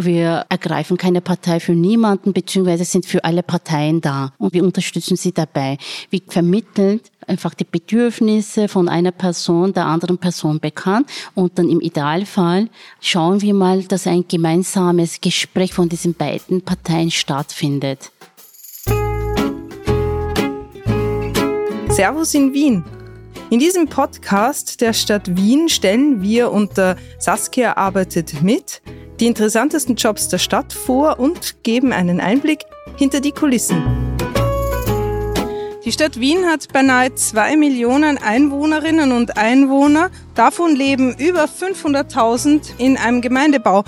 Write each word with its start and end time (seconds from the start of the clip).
Wir 0.00 0.46
ergreifen 0.48 0.96
keine 0.96 1.20
Partei 1.20 1.58
für 1.58 1.72
niemanden, 1.72 2.32
beziehungsweise 2.32 2.84
sind 2.84 3.04
für 3.04 3.24
alle 3.24 3.42
Parteien 3.42 4.00
da 4.00 4.32
und 4.38 4.54
wir 4.54 4.62
unterstützen 4.62 5.16
sie 5.16 5.32
dabei. 5.32 5.76
Wir 6.10 6.20
vermitteln 6.28 7.00
einfach 7.26 7.54
die 7.54 7.64
Bedürfnisse 7.64 8.68
von 8.68 8.88
einer 8.88 9.10
Person 9.10 9.72
der 9.72 9.86
anderen 9.86 10.18
Person 10.18 10.60
bekannt 10.60 11.08
und 11.34 11.58
dann 11.58 11.68
im 11.68 11.80
Idealfall 11.80 12.68
schauen 13.00 13.42
wir 13.42 13.54
mal, 13.54 13.82
dass 13.82 14.06
ein 14.06 14.24
gemeinsames 14.28 15.20
Gespräch 15.20 15.74
von 15.74 15.88
diesen 15.88 16.14
beiden 16.14 16.62
Parteien 16.62 17.10
stattfindet. 17.10 18.12
Servus 21.88 22.34
in 22.34 22.52
Wien. 22.52 22.84
In 23.50 23.60
diesem 23.60 23.88
Podcast 23.88 24.82
der 24.82 24.92
Stadt 24.92 25.34
Wien 25.34 25.70
stellen 25.70 26.20
wir 26.20 26.52
unter 26.52 26.96
Saskia 27.18 27.78
arbeitet 27.78 28.42
mit 28.42 28.82
die 29.20 29.26
interessantesten 29.26 29.96
Jobs 29.96 30.28
der 30.28 30.36
Stadt 30.36 30.74
vor 30.74 31.18
und 31.18 31.62
geben 31.62 31.94
einen 31.94 32.20
Einblick 32.20 32.64
hinter 32.96 33.20
die 33.20 33.32
Kulissen. 33.32 33.82
Die 35.82 35.92
Stadt 35.92 36.20
Wien 36.20 36.44
hat 36.44 36.70
beinahe 36.74 37.14
zwei 37.14 37.56
Millionen 37.56 38.18
Einwohnerinnen 38.18 39.12
und 39.12 39.38
Einwohner. 39.38 40.10
Davon 40.34 40.76
leben 40.76 41.16
über 41.16 41.44
500.000 41.44 42.72
in 42.76 42.98
einem 42.98 43.22
Gemeindebau. 43.22 43.82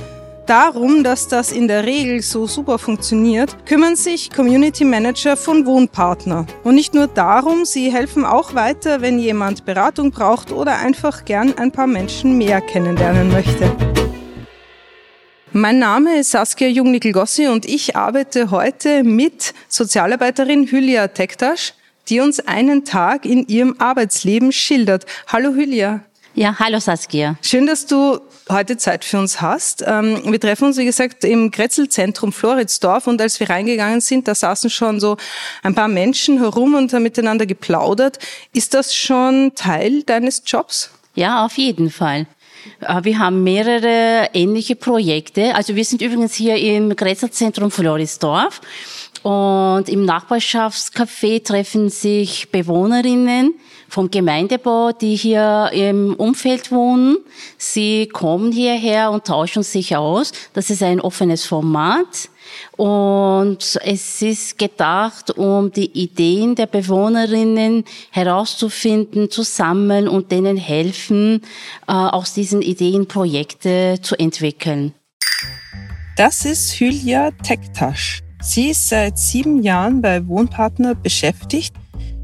Darum, 0.51 1.05
dass 1.05 1.29
das 1.29 1.53
in 1.53 1.69
der 1.69 1.87
Regel 1.87 2.23
so 2.23 2.49
super 2.49 2.81
funktioniert, 2.81 3.65
kümmern 3.67 3.95
sich 3.95 4.33
Community 4.33 4.85
Manager 4.85 5.37
von 5.37 5.65
Wohnpartner. 5.65 6.45
Und 6.65 6.75
nicht 6.75 6.93
nur 6.93 7.07
darum, 7.07 7.65
sie 7.65 7.93
helfen 7.93 8.25
auch 8.25 8.53
weiter, 8.57 9.01
wenn 9.01 9.21
jemand 9.21 9.65
Beratung 9.65 10.11
braucht 10.11 10.51
oder 10.51 10.81
einfach 10.81 11.25
gern 11.25 11.57
ein 11.57 11.71
paar 11.71 11.87
Menschen 11.87 12.37
mehr 12.37 12.61
kennenlernen 12.61 13.31
möchte. 13.31 13.71
Mein 15.53 15.79
Name 15.79 16.19
ist 16.19 16.33
Saskia 16.33 16.67
Jungnickel-Gossi 16.67 17.47
und 17.47 17.65
ich 17.65 17.95
arbeite 17.95 18.51
heute 18.51 19.05
mit 19.05 19.55
Sozialarbeiterin 19.69 20.67
Hülya 20.67 21.07
Tektasch 21.07 21.75
die 22.09 22.19
uns 22.19 22.41
einen 22.41 22.85
Tag 22.85 23.25
in 23.25 23.47
ihrem 23.47 23.77
Arbeitsleben 23.79 24.51
schildert. 24.51 25.07
Hallo 25.29 25.55
Hülya. 25.55 26.01
Ja, 26.35 26.57
hallo 26.59 26.81
Saskia. 26.81 27.37
Schön, 27.41 27.67
dass 27.67 27.87
du 27.87 28.19
heute 28.51 28.77
Zeit 28.77 29.05
für 29.05 29.19
uns 29.19 29.41
hast. 29.41 29.85
Ähm, 29.87 30.23
wir 30.25 30.41
treffen 30.41 30.67
uns, 30.67 30.77
wie 30.77 30.85
gesagt, 30.85 31.25
im 31.25 31.51
Grätzelzentrum 31.51 32.33
Floridsdorf 32.33 33.07
und 33.07 33.21
als 33.21 33.41
wir 33.41 33.51
reingegangen 33.51 34.01
sind, 34.01 34.29
da 34.29 34.35
saßen 34.35 34.71
schon 34.71 35.01
so 35.01 35.17
ein 35.63 35.75
paar 35.75 35.89
Menschen 35.89 36.39
herum 36.39 36.75
und 36.75 36.93
haben 36.93 37.03
miteinander 37.03 37.47
geplaudert. 37.47 38.19
Ist 38.53 38.75
das 38.75 38.95
schon 38.95 39.53
Teil 39.55 40.03
deines 40.03 40.43
Jobs? 40.47 40.91
Ja, 41.15 41.45
auf 41.45 41.59
jeden 41.59 41.91
Fall. 41.91 42.27
Äh, 42.81 43.05
wir 43.05 43.19
haben 43.19 43.43
mehrere 43.43 44.31
ähnliche 44.33 44.77
Projekte. 44.77 45.55
Also 45.55 45.77
wir 45.77 45.85
sind 45.85 46.03
übrigens 46.03 46.35
hier 46.35 46.57
im 46.57 46.95
Grätzelzentrum 46.95 47.71
Floridsdorf 47.71 48.61
und 49.23 49.89
im 49.89 50.05
Nachbarschaftscafé 50.05 51.45
treffen 51.45 51.91
sich 51.91 52.51
Bewohnerinnen 52.51 53.55
vom 53.91 54.11
Gemeindebau, 54.11 54.93
die 54.93 55.17
hier 55.17 55.71
im 55.73 56.15
Umfeld 56.15 56.71
wohnen. 56.71 57.17
Sie 57.59 58.07
kommen 58.07 58.53
hierher 58.53 59.11
und 59.11 59.25
tauschen 59.25 59.65
sich 59.65 59.97
aus. 59.97 60.33
Das 60.55 60.71
ist 60.71 60.83
ein 60.83 61.01
offenes 61.01 61.45
Format. 61.45 62.31
Und 62.77 63.79
es 63.85 64.23
ist 64.23 64.59
gedacht, 64.59 65.37
um 65.37 65.73
die 65.73 65.91
Ideen 65.93 66.55
der 66.55 66.67
Bewohnerinnen 66.67 67.85
herauszufinden, 68.11 69.31
zu 69.31 69.43
sammeln 69.43 70.09
und 70.09 70.33
denen 70.33 70.57
helfen, 70.57 71.43
äh, 71.87 71.93
aus 71.93 72.33
diesen 72.33 72.63
Ideen 72.63 73.07
Projekte 73.07 73.99
zu 74.01 74.17
entwickeln. 74.17 74.95
Das 76.17 76.45
ist 76.45 76.79
Hülya 76.79 77.33
Tektasch. 77.43 78.23
Sie 78.41 78.71
ist 78.71 78.89
seit 78.89 79.19
sieben 79.19 79.63
Jahren 79.63 80.01
bei 80.01 80.27
Wohnpartner 80.27 80.95
beschäftigt. 80.95 81.75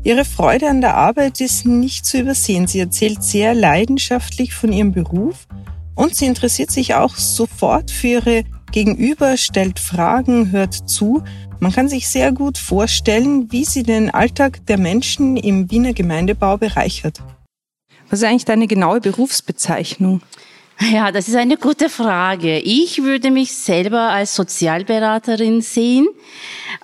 Ihre 0.06 0.24
Freude 0.24 0.68
an 0.68 0.80
der 0.80 0.94
Arbeit 0.94 1.40
ist 1.40 1.66
nicht 1.66 2.06
zu 2.06 2.20
übersehen. 2.20 2.68
Sie 2.68 2.78
erzählt 2.78 3.24
sehr 3.24 3.54
leidenschaftlich 3.54 4.54
von 4.54 4.72
ihrem 4.72 4.92
Beruf 4.92 5.48
und 5.96 6.14
sie 6.14 6.26
interessiert 6.26 6.70
sich 6.70 6.94
auch 6.94 7.16
sofort 7.16 7.90
für 7.90 8.06
ihre 8.06 8.44
Gegenüber, 8.70 9.36
stellt 9.36 9.80
Fragen, 9.80 10.52
hört 10.52 10.74
zu. 10.88 11.24
Man 11.58 11.72
kann 11.72 11.88
sich 11.88 12.06
sehr 12.06 12.30
gut 12.30 12.56
vorstellen, 12.56 13.50
wie 13.50 13.64
sie 13.64 13.82
den 13.82 14.10
Alltag 14.10 14.64
der 14.66 14.78
Menschen 14.78 15.36
im 15.36 15.72
Wiener 15.72 15.92
Gemeindebau 15.92 16.56
bereichert. 16.56 17.20
Was 18.08 18.20
ist 18.20 18.26
eigentlich 18.26 18.44
deine 18.44 18.68
genaue 18.68 19.00
Berufsbezeichnung? 19.00 20.22
Ja, 20.80 21.10
das 21.10 21.28
ist 21.28 21.36
eine 21.36 21.56
gute 21.56 21.88
Frage. 21.88 22.58
Ich 22.58 23.02
würde 23.02 23.30
mich 23.30 23.52
selber 23.56 24.10
als 24.10 24.34
Sozialberaterin 24.34 25.62
sehen, 25.62 26.06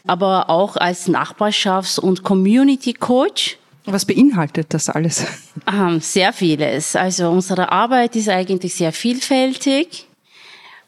aber 0.07 0.49
auch 0.49 0.77
als 0.77 1.09
Nachbarschafts- 1.09 2.01
und 2.01 2.23
Community 2.23 2.95
Coach. 2.95 3.59
Was 3.85 4.05
beinhaltet 4.05 4.73
das 4.73 4.89
alles? 4.89 5.27
Ähm, 5.71 6.01
sehr 6.01 6.33
vieles. 6.33 6.97
Also 6.97 7.29
unsere 7.29 7.71
Arbeit 7.71 8.17
ist 8.17 8.29
eigentlich 8.29 8.75
sehr 8.75 8.93
vielfältig. 8.93 10.07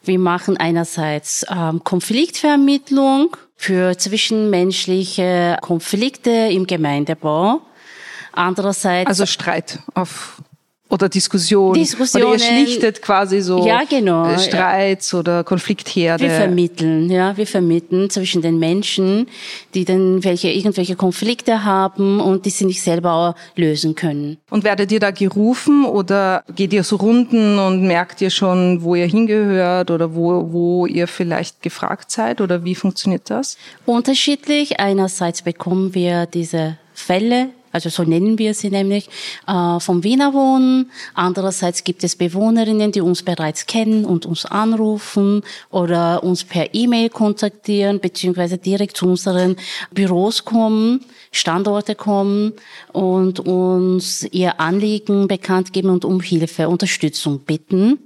Wir 0.03 0.19
machen 0.19 0.57
einerseits 0.57 1.45
ähm, 1.49 1.83
Konfliktvermittlung 1.83 3.35
für 3.55 3.97
zwischenmenschliche 3.97 5.57
Konflikte 5.61 6.31
im 6.31 6.67
Gemeindebau. 6.67 7.61
Andererseits. 8.31 9.07
Also 9.07 9.25
Streit 9.25 9.79
auf 9.93 10.41
oder 10.87 11.09
Diskussion. 11.09 11.73
Diskussionen. 11.73 12.25
Oder 12.25 12.35
ihr 12.35 12.39
schlichtet 12.39 13.01
quasi 13.01 13.41
so 13.41 13.65
ja, 13.65 13.81
genau. 13.89 14.29
Äh, 14.29 14.39
Streits 14.39 15.11
ja. 15.11 15.19
oder 15.19 15.43
Konfliktherde. 15.43 16.23
Wir 16.23 16.29
vermitteln, 16.29 17.09
ja, 17.09 17.35
wir 17.35 17.47
vermitteln 17.47 18.09
zwischen 18.09 18.41
den 18.41 18.59
Menschen, 18.59 19.27
die 19.73 19.83
dann 19.83 20.23
welche 20.23 20.51
irgendwelche 20.51 20.95
Konflikte 20.95 21.63
haben 21.63 22.19
und 22.19 22.45
die 22.45 22.51
sie 22.51 22.65
nicht 22.65 22.81
selber 22.81 23.35
lösen 23.55 23.95
können. 23.95 24.37
Und 24.51 24.63
werdet 24.63 24.91
ihr 24.91 24.99
da 24.99 25.11
gerufen 25.11 25.85
oder 25.85 26.43
geht 26.55 26.71
ihr 26.71 26.83
so 26.83 26.97
Runden 26.97 27.57
und 27.57 27.83
merkt 27.83 28.21
ihr 28.21 28.29
schon, 28.29 28.83
wo 28.83 28.95
ihr 28.95 29.07
hingehört 29.07 29.89
oder 29.89 30.13
wo, 30.13 30.51
wo 30.51 30.85
ihr 30.85 31.07
vielleicht 31.07 31.63
gefragt 31.63 32.11
seid 32.11 32.41
oder 32.41 32.63
wie 32.63 32.75
funktioniert 32.75 33.29
das? 33.29 33.57
Unterschiedlich. 33.85 34.79
Einerseits 34.79 35.41
bekommen 35.41 35.95
wir 35.95 36.27
diese 36.27 36.77
Fälle 36.93 37.49
also 37.75 37.89
so 37.89 38.03
nennen 38.03 38.39
wir 38.39 38.53
sie 38.53 38.69
nämlich, 38.69 39.09
äh, 39.47 39.79
vom 39.81 40.03
Wiener 40.05 40.33
Wohnen. 40.33 40.91
Andererseits 41.13 41.83
gibt 41.83 42.05
es 42.05 42.15
Bewohnerinnen, 42.15 42.93
die 42.93 43.01
uns 43.01 43.21
bereits 43.21 43.65
kennen 43.65 44.05
und 44.05 44.25
uns 44.25 44.45
anrufen 44.45 45.43
oder 45.71 46.23
uns 46.23 46.45
per 46.45 46.73
E-Mail 46.73 47.09
kontaktieren, 47.09 47.99
beziehungsweise 47.99 48.57
direkt 48.57 48.95
zu 48.95 49.07
unseren 49.07 49.57
Büros 49.91 50.45
kommen, 50.45 51.01
Standorte 51.31 51.95
kommen 51.95 52.53
und 52.93 53.41
uns 53.41 54.25
ihr 54.31 54.61
Anliegen 54.61 55.27
bekannt 55.27 55.73
geben 55.73 55.89
und 55.89 56.05
um 56.05 56.21
Hilfe, 56.21 56.69
Unterstützung 56.69 57.39
bitten. 57.39 57.99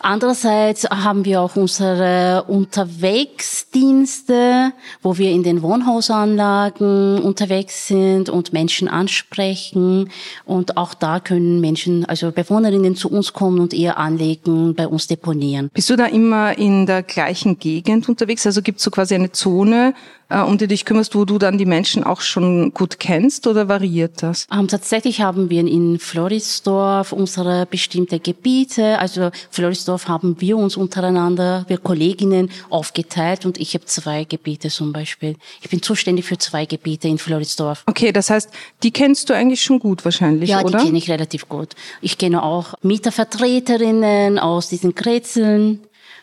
Andererseits 0.00 0.84
haben 0.84 1.24
wir 1.24 1.40
auch 1.40 1.56
unsere 1.56 2.44
Unterwegsdienste, 2.48 4.72
wo 5.02 5.18
wir 5.18 5.30
in 5.30 5.42
den 5.42 5.62
Wohnhausanlagen 5.62 7.22
unterwegs 7.22 7.86
sind 7.86 8.28
und 8.28 8.52
Menschen 8.52 8.88
ansprechen. 8.88 10.10
Und 10.44 10.76
auch 10.76 10.94
da 10.94 11.20
können 11.20 11.60
Menschen, 11.60 12.04
also 12.04 12.32
Bewohnerinnen 12.32 12.96
zu 12.96 13.10
uns 13.10 13.32
kommen 13.32 13.60
und 13.60 13.72
ihr 13.72 13.98
Anliegen 13.98 14.74
bei 14.74 14.88
uns 14.88 15.06
deponieren. 15.06 15.70
Bist 15.72 15.90
du 15.90 15.96
da 15.96 16.06
immer 16.06 16.58
in 16.58 16.86
der 16.86 17.02
gleichen 17.02 17.58
Gegend 17.58 18.08
unterwegs? 18.08 18.46
Also 18.46 18.62
gibt 18.62 18.78
es 18.78 18.84
so 18.84 18.90
quasi 18.90 19.14
eine 19.14 19.32
Zone, 19.32 19.94
äh, 20.30 20.40
um 20.40 20.58
die 20.58 20.66
dich 20.66 20.84
kümmerst, 20.84 21.14
wo 21.14 21.24
du 21.24 21.38
dann 21.38 21.58
die 21.58 21.66
Menschen 21.66 22.04
auch 22.04 22.20
schon 22.20 22.72
gut 22.72 22.98
kennst 22.98 23.46
oder 23.46 23.68
variiert 23.68 24.22
das? 24.22 24.46
Um, 24.50 24.60
ähm, 24.60 24.68
tatsächlich 24.68 25.20
haben 25.20 25.50
wir 25.50 25.60
in 25.60 25.98
Floridsdorf 25.98 27.12
unsere 27.12 27.66
bestimmte 27.66 28.20
Gebiete. 28.20 28.98
Also 28.98 29.30
Floridsdorf 29.50 30.08
haben 30.08 30.40
wir 30.40 30.56
uns 30.56 30.76
untereinander, 30.76 31.64
wir 31.68 31.78
Kolleginnen 31.78 32.50
aufgeteilt 32.70 33.44
und 33.46 33.58
ich 33.58 33.74
habe 33.74 33.84
zwei 33.84 34.24
Gebiete 34.24 34.68
zum 34.68 34.92
Beispiel. 34.92 35.36
Ich 35.60 35.70
bin 35.70 35.82
zuständig 35.82 36.24
für 36.24 36.38
zwei 36.38 36.66
Gebiete 36.66 37.08
in 37.08 37.18
Floridsdorf. 37.18 37.82
Okay, 37.86 38.12
das 38.12 38.30
heißt, 38.30 38.50
die 38.82 38.90
kennst 38.90 39.28
du 39.28 39.34
eigentlich 39.34 39.62
schon 39.62 39.78
gut 39.78 40.04
wahrscheinlich, 40.04 40.50
ja, 40.50 40.60
oder? 40.62 40.72
Ja, 40.72 40.78
die 40.78 40.84
kenne 40.86 40.98
ich 40.98 41.10
relativ 41.10 41.48
gut. 41.48 41.74
Ich 42.00 42.18
kenne 42.18 42.42
auch 42.42 42.74
Mietervertreterinnen 42.82 44.38
aus 44.38 44.68
diesen 44.68 44.94
Kretzeln. 44.94 45.80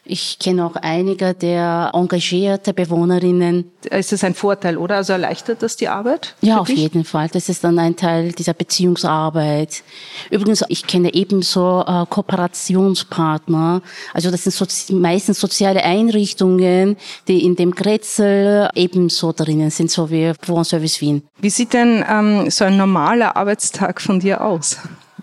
Ich 0.09 0.39
kenne 0.39 0.65
auch 0.65 0.75
einige 0.75 1.33
der 1.33 1.91
engagierte 1.93 2.73
Bewohnerinnen. 2.73 3.71
Ist 3.89 4.11
das 4.11 4.23
ein 4.23 4.35
Vorteil, 4.35 4.77
oder? 4.77 4.95
Also 4.95 5.13
erleichtert 5.13 5.61
das 5.61 5.75
die 5.75 5.87
Arbeit? 5.87 6.35
Ja, 6.41 6.59
auf 6.59 6.67
dich? 6.67 6.79
jeden 6.79 7.03
Fall. 7.03 7.29
Das 7.31 7.49
ist 7.49 7.63
dann 7.63 7.77
ein 7.79 7.95
Teil 7.95 8.31
dieser 8.31 8.53
Beziehungsarbeit. 8.53 9.83
Übrigens, 10.29 10.63
ich 10.69 10.87
kenne 10.87 11.13
ebenso 11.13 11.83
äh, 11.85 12.05
Kooperationspartner. 12.09 13.81
Also 14.13 14.31
das 14.31 14.43
sind 14.43 14.53
so, 14.53 14.95
meistens 14.95 15.39
soziale 15.39 15.83
Einrichtungen, 15.83 16.97
die 17.27 17.43
in 17.43 17.55
dem 17.55 17.71
Grätzel 17.71 18.69
ebenso 18.75 19.33
drinnen 19.33 19.69
sind, 19.69 19.91
so 19.91 20.09
wie 20.09 20.31
Wohnservice 20.45 21.01
Wien. 21.01 21.23
Wie 21.39 21.49
sieht 21.49 21.73
denn 21.73 22.03
ähm, 22.09 22.49
so 22.49 22.63
ein 22.63 22.77
normaler 22.77 23.35
Arbeitstag 23.35 24.01
von 24.01 24.19
dir 24.19 24.41
aus? 24.41 24.77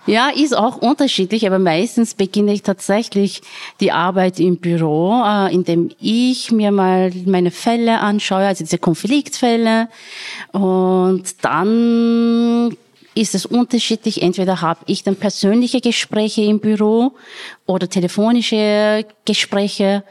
Ja, 0.07 0.29
ist 0.29 0.55
auch 0.55 0.77
unterschiedlich, 0.77 1.47
aber 1.47 1.59
meistens 1.59 2.15
beginne 2.15 2.53
ich 2.53 2.63
tatsächlich 2.63 3.41
die 3.81 3.91
Arbeit 3.91 4.39
im 4.39 4.59
Büro, 4.59 5.23
äh, 5.25 5.55
indem 5.55 5.91
ich 5.99 6.53
mir 6.53 6.73
mal 6.73 7.11
meine 7.25 7.51
Fälle 7.51 8.01
anschaue, 8.01 8.47
also 8.47 8.65
diese 8.65 8.77
Konfliktfälle. 8.77 9.89
Und 10.53 11.25
dann 11.43 12.77
ist 13.15 13.35
es 13.35 13.47
unterschiedlich. 13.47 14.21
Entweder 14.21 14.61
habe 14.61 14.81
ich 14.87 15.05
dann 15.05 15.17
persönliche 15.17 15.81
Gespräche 15.81 16.43
im 16.43 16.61
Büro 16.61 17.13
oder 17.67 17.89
telefonische 17.89 19.07
Gespräche 19.25 20.05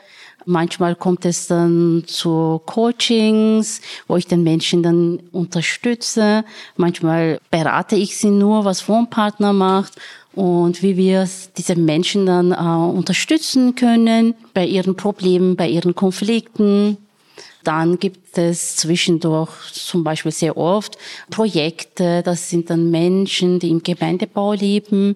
Manchmal 0.46 0.96
kommt 0.96 1.26
es 1.26 1.48
dann 1.48 2.04
zu 2.06 2.62
Coachings, 2.66 3.82
wo 4.08 4.18
ich 4.18 4.28
den 4.28 4.44
Menschen 4.44 4.84
dann 4.84 5.20
unterstütze. 5.32 6.44
Manchmal 6.76 7.40
berate 7.52 7.96
ich 7.96 8.18
sie 8.18 8.30
nur, 8.30 8.66
was 8.66 8.88
Wohnpartner 8.90 9.54
macht 9.54 9.94
und 10.34 10.82
wie 10.82 10.98
wir 10.98 11.30
diese 11.58 11.76
Menschen 11.76 12.26
dann 12.26 12.52
äh, 12.52 12.96
unterstützen 12.98 13.76
können 13.76 14.36
bei 14.54 14.66
ihren 14.66 14.96
Problemen, 14.96 15.56
bei 15.56 15.68
ihren 15.68 15.96
Konflikten. 15.96 16.98
Dann 17.64 17.98
gibt 17.98 18.38
es 18.38 18.76
zwischendurch 18.76 19.52
zum 19.72 20.04
Beispiel 20.04 20.32
sehr 20.32 20.58
oft 20.58 20.98
Projekte, 21.30 22.22
das 22.24 22.50
sind 22.50 22.70
dann 22.70 22.92
Menschen, 22.92 23.60
die 23.60 23.70
im 23.70 23.84
Gemeindebau 23.84 24.54
leben, 24.54 25.16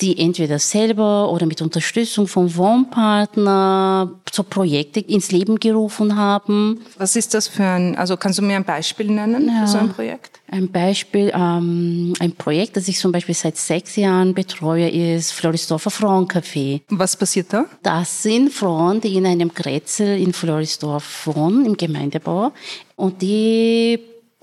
die 0.00 0.18
entweder 0.18 0.58
selber 0.58 1.30
oder 1.30 1.46
mit 1.46 1.60
Unterstützung 1.60 2.26
vom 2.26 2.54
Wohnpartner 2.56 4.10
so 4.32 4.42
Projekte 4.42 5.00
ins 5.00 5.30
Leben 5.30 5.58
gerufen 5.58 6.16
haben. 6.16 6.80
Was 6.96 7.16
ist 7.16 7.34
das 7.34 7.48
für 7.48 7.64
ein, 7.64 7.96
also 7.96 8.16
kannst 8.16 8.38
du 8.38 8.42
mir 8.42 8.56
ein 8.56 8.64
Beispiel 8.64 9.10
nennen 9.10 9.48
ja, 9.48 9.60
für 9.62 9.66
so 9.66 9.78
ein 9.78 9.90
Projekt? 9.90 10.40
Ein 10.50 10.68
Beispiel, 10.68 11.32
ähm, 11.34 12.14
ein 12.18 12.32
Projekt, 12.32 12.76
das 12.76 12.88
ich 12.88 12.98
zum 12.98 13.12
Beispiel 13.12 13.34
seit 13.34 13.56
sechs 13.56 13.96
Jahren 13.96 14.34
betreue, 14.34 14.88
ist 14.88 15.32
Florisdorfer 15.32 15.90
Frauencafé. 15.90 16.80
Was 16.88 17.16
passiert 17.16 17.52
da? 17.52 17.66
Das 17.82 18.22
sind 18.22 18.52
Frauen, 18.52 19.00
die 19.00 19.16
in 19.16 19.26
einem 19.26 19.54
Grätzel 19.54 20.18
in 20.18 20.32
Florisdorf 20.32 21.26
wohnen, 21.26 21.66
im 21.66 21.76
Gemeindebau. 21.76 22.52
Und 22.96 23.22
die 23.22 24.00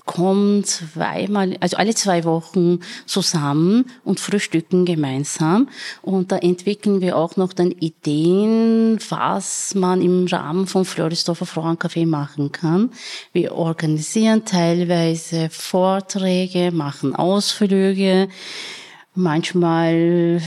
kommen 0.08 0.64
zweimal, 0.64 1.56
also 1.60 1.76
alle 1.76 1.94
zwei 1.94 2.24
Wochen 2.24 2.80
zusammen 3.04 3.84
und 4.04 4.18
frühstücken 4.18 4.86
gemeinsam. 4.86 5.68
Und 6.00 6.32
da 6.32 6.38
entwickeln 6.38 7.02
wir 7.02 7.16
auch 7.16 7.36
noch 7.36 7.52
dann 7.52 7.72
Ideen, 7.72 8.98
was 9.10 9.74
man 9.74 10.00
im 10.00 10.26
Rahmen 10.26 10.66
von 10.66 10.86
Florisdorfer 10.86 11.44
Frauencafé 11.44 12.06
machen 12.06 12.52
kann. 12.52 12.90
Wir 13.34 13.52
organisieren 13.54 14.46
teilweise 14.46 15.50
Vorträge, 15.50 16.72
machen 16.72 17.14
Ausflüge. 17.14 18.28
Manchmal 19.14 20.40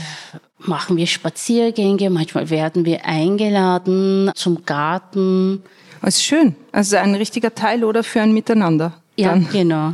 machen 0.58 0.96
wir 0.96 1.06
Spaziergänge, 1.06 2.10
manchmal 2.10 2.50
werden 2.50 2.84
wir 2.84 3.04
eingeladen 3.04 4.32
zum 4.34 4.64
Garten. 4.64 5.62
Das 6.00 6.16
ist 6.16 6.24
schön. 6.24 6.56
Also 6.72 6.96
ein 6.96 7.14
richtiger 7.14 7.54
Teil 7.54 7.84
oder 7.84 8.02
für 8.02 8.20
ein 8.22 8.32
Miteinander. 8.32 9.01
Ja, 9.16 9.32
dann. 9.32 9.46
genau. 9.52 9.92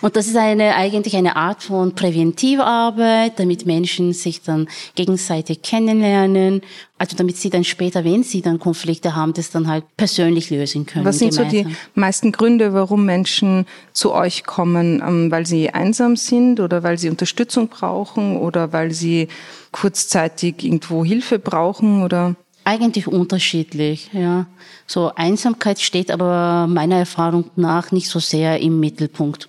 Und 0.00 0.16
das 0.16 0.26
ist 0.26 0.36
eine, 0.36 0.74
eigentlich 0.74 1.14
eine 1.14 1.36
Art 1.36 1.62
von 1.62 1.94
Präventivarbeit, 1.94 3.38
damit 3.38 3.66
Menschen 3.66 4.14
sich 4.14 4.40
dann 4.40 4.66
gegenseitig 4.94 5.60
kennenlernen, 5.60 6.62
also 6.96 7.16
damit 7.16 7.36
sie 7.36 7.50
dann 7.50 7.64
später, 7.64 8.02
wenn 8.02 8.22
sie 8.22 8.40
dann 8.40 8.58
Konflikte 8.58 9.14
haben, 9.14 9.34
das 9.34 9.50
dann 9.50 9.68
halt 9.68 9.84
persönlich 9.98 10.48
lösen 10.48 10.86
können. 10.86 11.04
Was 11.04 11.18
sind 11.18 11.36
gemeinsam. 11.36 11.64
so 11.64 11.68
die 11.68 11.76
meisten 11.94 12.32
Gründe, 12.32 12.72
warum 12.72 13.04
Menschen 13.04 13.66
zu 13.92 14.12
euch 14.12 14.44
kommen? 14.44 15.02
Ähm, 15.06 15.30
weil 15.30 15.44
sie 15.44 15.70
einsam 15.70 16.16
sind 16.16 16.60
oder 16.60 16.82
weil 16.82 16.96
sie 16.96 17.10
Unterstützung 17.10 17.68
brauchen 17.68 18.38
oder 18.38 18.72
weil 18.72 18.92
sie 18.92 19.28
kurzzeitig 19.70 20.64
irgendwo 20.64 21.04
Hilfe 21.04 21.38
brauchen 21.38 22.02
oder? 22.02 22.36
Eigentlich 22.64 23.06
unterschiedlich, 23.06 24.10
ja. 24.12 24.46
So 24.86 25.12
Einsamkeit 25.14 25.80
steht 25.80 26.10
aber 26.10 26.66
meiner 26.66 26.96
Erfahrung 26.96 27.50
nach 27.56 27.90
nicht 27.90 28.08
so 28.08 28.18
sehr 28.18 28.60
im 28.60 28.78
Mittelpunkt. 28.80 29.48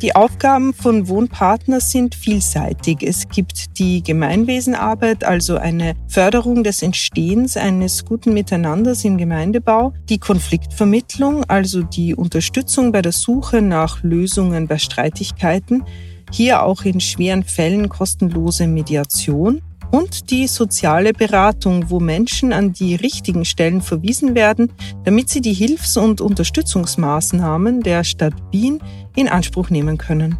Die 0.00 0.14
Aufgaben 0.14 0.74
von 0.74 1.08
Wohnpartner 1.08 1.80
sind 1.80 2.14
vielseitig. 2.14 3.02
Es 3.02 3.28
gibt 3.28 3.80
die 3.80 4.00
Gemeinwesenarbeit, 4.00 5.24
also 5.24 5.56
eine 5.56 5.94
Förderung 6.06 6.62
des 6.62 6.82
Entstehens 6.82 7.56
eines 7.56 8.04
guten 8.04 8.32
Miteinanders 8.32 9.04
im 9.04 9.18
Gemeindebau, 9.18 9.92
die 10.08 10.18
Konfliktvermittlung, 10.18 11.42
also 11.48 11.82
die 11.82 12.14
Unterstützung 12.14 12.92
bei 12.92 13.02
der 13.02 13.10
Suche 13.10 13.60
nach 13.60 14.04
Lösungen 14.04 14.68
bei 14.68 14.78
Streitigkeiten, 14.78 15.82
hier 16.30 16.62
auch 16.62 16.82
in 16.82 17.00
schweren 17.00 17.42
Fällen 17.42 17.88
kostenlose 17.88 18.68
Mediation 18.68 19.62
und 19.90 20.30
die 20.30 20.46
soziale 20.46 21.12
Beratung, 21.12 21.90
wo 21.90 22.00
Menschen 22.00 22.52
an 22.52 22.72
die 22.72 22.94
richtigen 22.94 23.44
Stellen 23.44 23.80
verwiesen 23.80 24.34
werden, 24.34 24.72
damit 25.04 25.28
sie 25.28 25.40
die 25.40 25.54
Hilfs- 25.54 25.96
und 25.96 26.20
Unterstützungsmaßnahmen 26.20 27.80
der 27.80 28.04
Stadt 28.04 28.34
Wien 28.52 28.80
in 29.16 29.28
Anspruch 29.28 29.70
nehmen 29.70 29.98
können. 29.98 30.38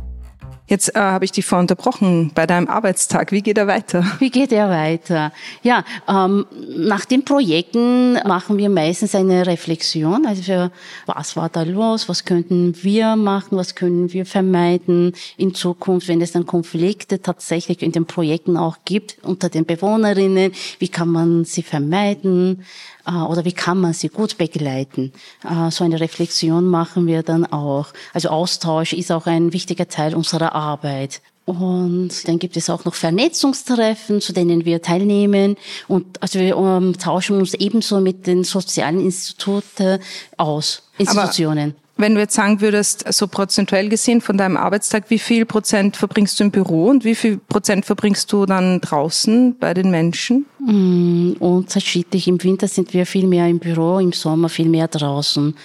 Jetzt 0.68 0.94
äh, 0.94 0.98
habe 0.98 1.24
ich 1.24 1.32
dich 1.32 1.46
vorher 1.46 1.62
unterbrochen 1.62 2.30
bei 2.34 2.46
deinem 2.46 2.68
Arbeitstag. 2.68 3.32
Wie 3.32 3.40
geht 3.40 3.56
er 3.56 3.66
weiter? 3.66 4.04
Wie 4.18 4.30
geht 4.30 4.52
er 4.52 4.68
weiter? 4.68 5.32
Ja, 5.62 5.82
ähm, 6.06 6.46
nach 6.76 7.06
den 7.06 7.24
Projekten 7.24 8.14
machen 8.26 8.58
wir 8.58 8.68
meistens 8.68 9.14
eine 9.14 9.46
Reflexion. 9.46 10.26
Also 10.26 10.42
für, 10.42 10.70
was 11.06 11.36
war 11.36 11.48
da 11.48 11.62
los? 11.62 12.08
Was 12.10 12.26
könnten 12.26 12.74
wir 12.82 13.16
machen? 13.16 13.56
Was 13.56 13.74
können 13.74 14.12
wir 14.12 14.26
vermeiden 14.26 15.14
in 15.38 15.54
Zukunft, 15.54 16.06
wenn 16.08 16.20
es 16.20 16.32
dann 16.32 16.44
Konflikte 16.44 17.22
tatsächlich 17.22 17.82
in 17.82 17.92
den 17.92 18.04
Projekten 18.04 18.58
auch 18.58 18.76
gibt 18.84 19.16
unter 19.22 19.48
den 19.48 19.64
Bewohnerinnen? 19.64 20.52
Wie 20.78 20.88
kann 20.88 21.08
man 21.08 21.44
sie 21.46 21.62
vermeiden? 21.62 22.62
Äh, 23.08 23.12
oder 23.12 23.44
wie 23.44 23.52
kann 23.52 23.80
man 23.80 23.92
sie 23.92 24.08
gut 24.08 24.38
begleiten. 24.38 25.12
Äh, 25.48 25.70
so 25.70 25.84
eine 25.84 26.00
Reflexion 26.00 26.66
machen 26.66 27.06
wir 27.06 27.22
dann 27.22 27.46
auch. 27.46 27.88
Also 28.12 28.28
Austausch 28.28 28.92
ist 28.92 29.10
auch 29.10 29.26
ein 29.26 29.52
wichtiger 29.52 29.88
Teil 29.88 30.14
unserer 30.14 30.54
Arbeit. 30.58 31.22
Und 31.48 32.28
dann 32.28 32.38
gibt 32.38 32.58
es 32.58 32.68
auch 32.68 32.84
noch 32.84 32.94
Vernetzungstreffen, 32.94 34.20
zu 34.20 34.34
denen 34.34 34.66
wir 34.66 34.82
teilnehmen. 34.82 35.56
Und 35.88 36.20
also 36.20 36.38
wir 36.38 36.58
um, 36.58 36.66
ähm, 36.66 36.98
tauschen 36.98 37.38
uns 37.38 37.54
ebenso 37.54 38.00
mit 38.00 38.26
den 38.26 38.44
sozialen 38.44 39.00
Instituten 39.00 39.98
aus, 40.36 40.82
Institutionen. 40.98 41.70
Aber 41.70 41.78
wenn 41.98 42.14
du 42.14 42.20
jetzt 42.20 42.34
sagen 42.34 42.60
würdest, 42.60 43.10
so 43.12 43.26
prozentuell 43.26 43.88
gesehen 43.88 44.20
von 44.20 44.36
deinem 44.36 44.56
Arbeitstag, 44.56 45.04
wie 45.08 45.18
viel 45.18 45.46
Prozent 45.46 45.96
verbringst 45.96 46.38
du 46.38 46.44
im 46.44 46.50
Büro 46.50 46.88
und 46.88 47.04
wie 47.04 47.14
viel 47.14 47.38
Prozent 47.38 47.86
verbringst 47.86 48.30
du 48.30 48.44
dann 48.44 48.82
draußen 48.82 49.56
bei 49.58 49.72
den 49.72 49.90
Menschen? 49.90 50.44
Mm, 50.60 51.32
unterschiedlich. 51.40 52.28
Im 52.28 52.42
Winter 52.44 52.68
sind 52.68 52.92
wir 52.92 53.06
viel 53.06 53.26
mehr 53.26 53.48
im 53.48 53.58
Büro, 53.58 53.98
im 53.98 54.12
Sommer 54.12 54.50
viel 54.50 54.68
mehr 54.68 54.86
draußen. 54.86 55.56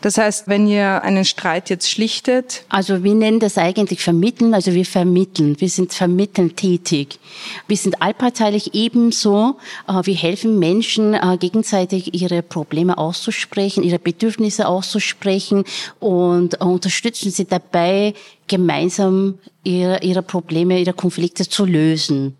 Das 0.00 0.16
heißt, 0.16 0.48
wenn 0.48 0.66
ihr 0.66 1.02
einen 1.02 1.26
Streit 1.26 1.68
jetzt 1.68 1.90
schlichtet? 1.90 2.64
Also 2.70 3.04
wir 3.04 3.14
nennen 3.14 3.38
das 3.38 3.58
eigentlich 3.58 4.02
vermitteln, 4.02 4.54
also 4.54 4.72
wir 4.72 4.86
vermitteln, 4.86 5.60
wir 5.60 5.68
sind 5.68 5.92
vermitteln 5.92 6.56
tätig. 6.56 7.18
Wir 7.68 7.76
sind 7.76 8.00
allparteilich 8.00 8.74
ebenso, 8.74 9.58
äh, 9.86 10.00
wir 10.04 10.14
helfen 10.14 10.58
Menschen 10.58 11.12
äh, 11.12 11.36
gegenseitig 11.38 12.14
ihre 12.14 12.42
Probleme 12.42 12.96
auszusprechen, 12.96 13.82
ihre 13.82 13.98
Bedürfnisse 13.98 14.66
auszusprechen 14.66 15.64
und 15.98 16.60
unterstützen 16.60 17.30
sie 17.30 17.44
dabei, 17.44 18.14
gemeinsam 18.46 19.38
ihre, 19.64 20.02
ihre 20.02 20.22
Probleme, 20.22 20.80
ihre 20.80 20.94
Konflikte 20.94 21.46
zu 21.46 21.66
lösen. 21.66 22.36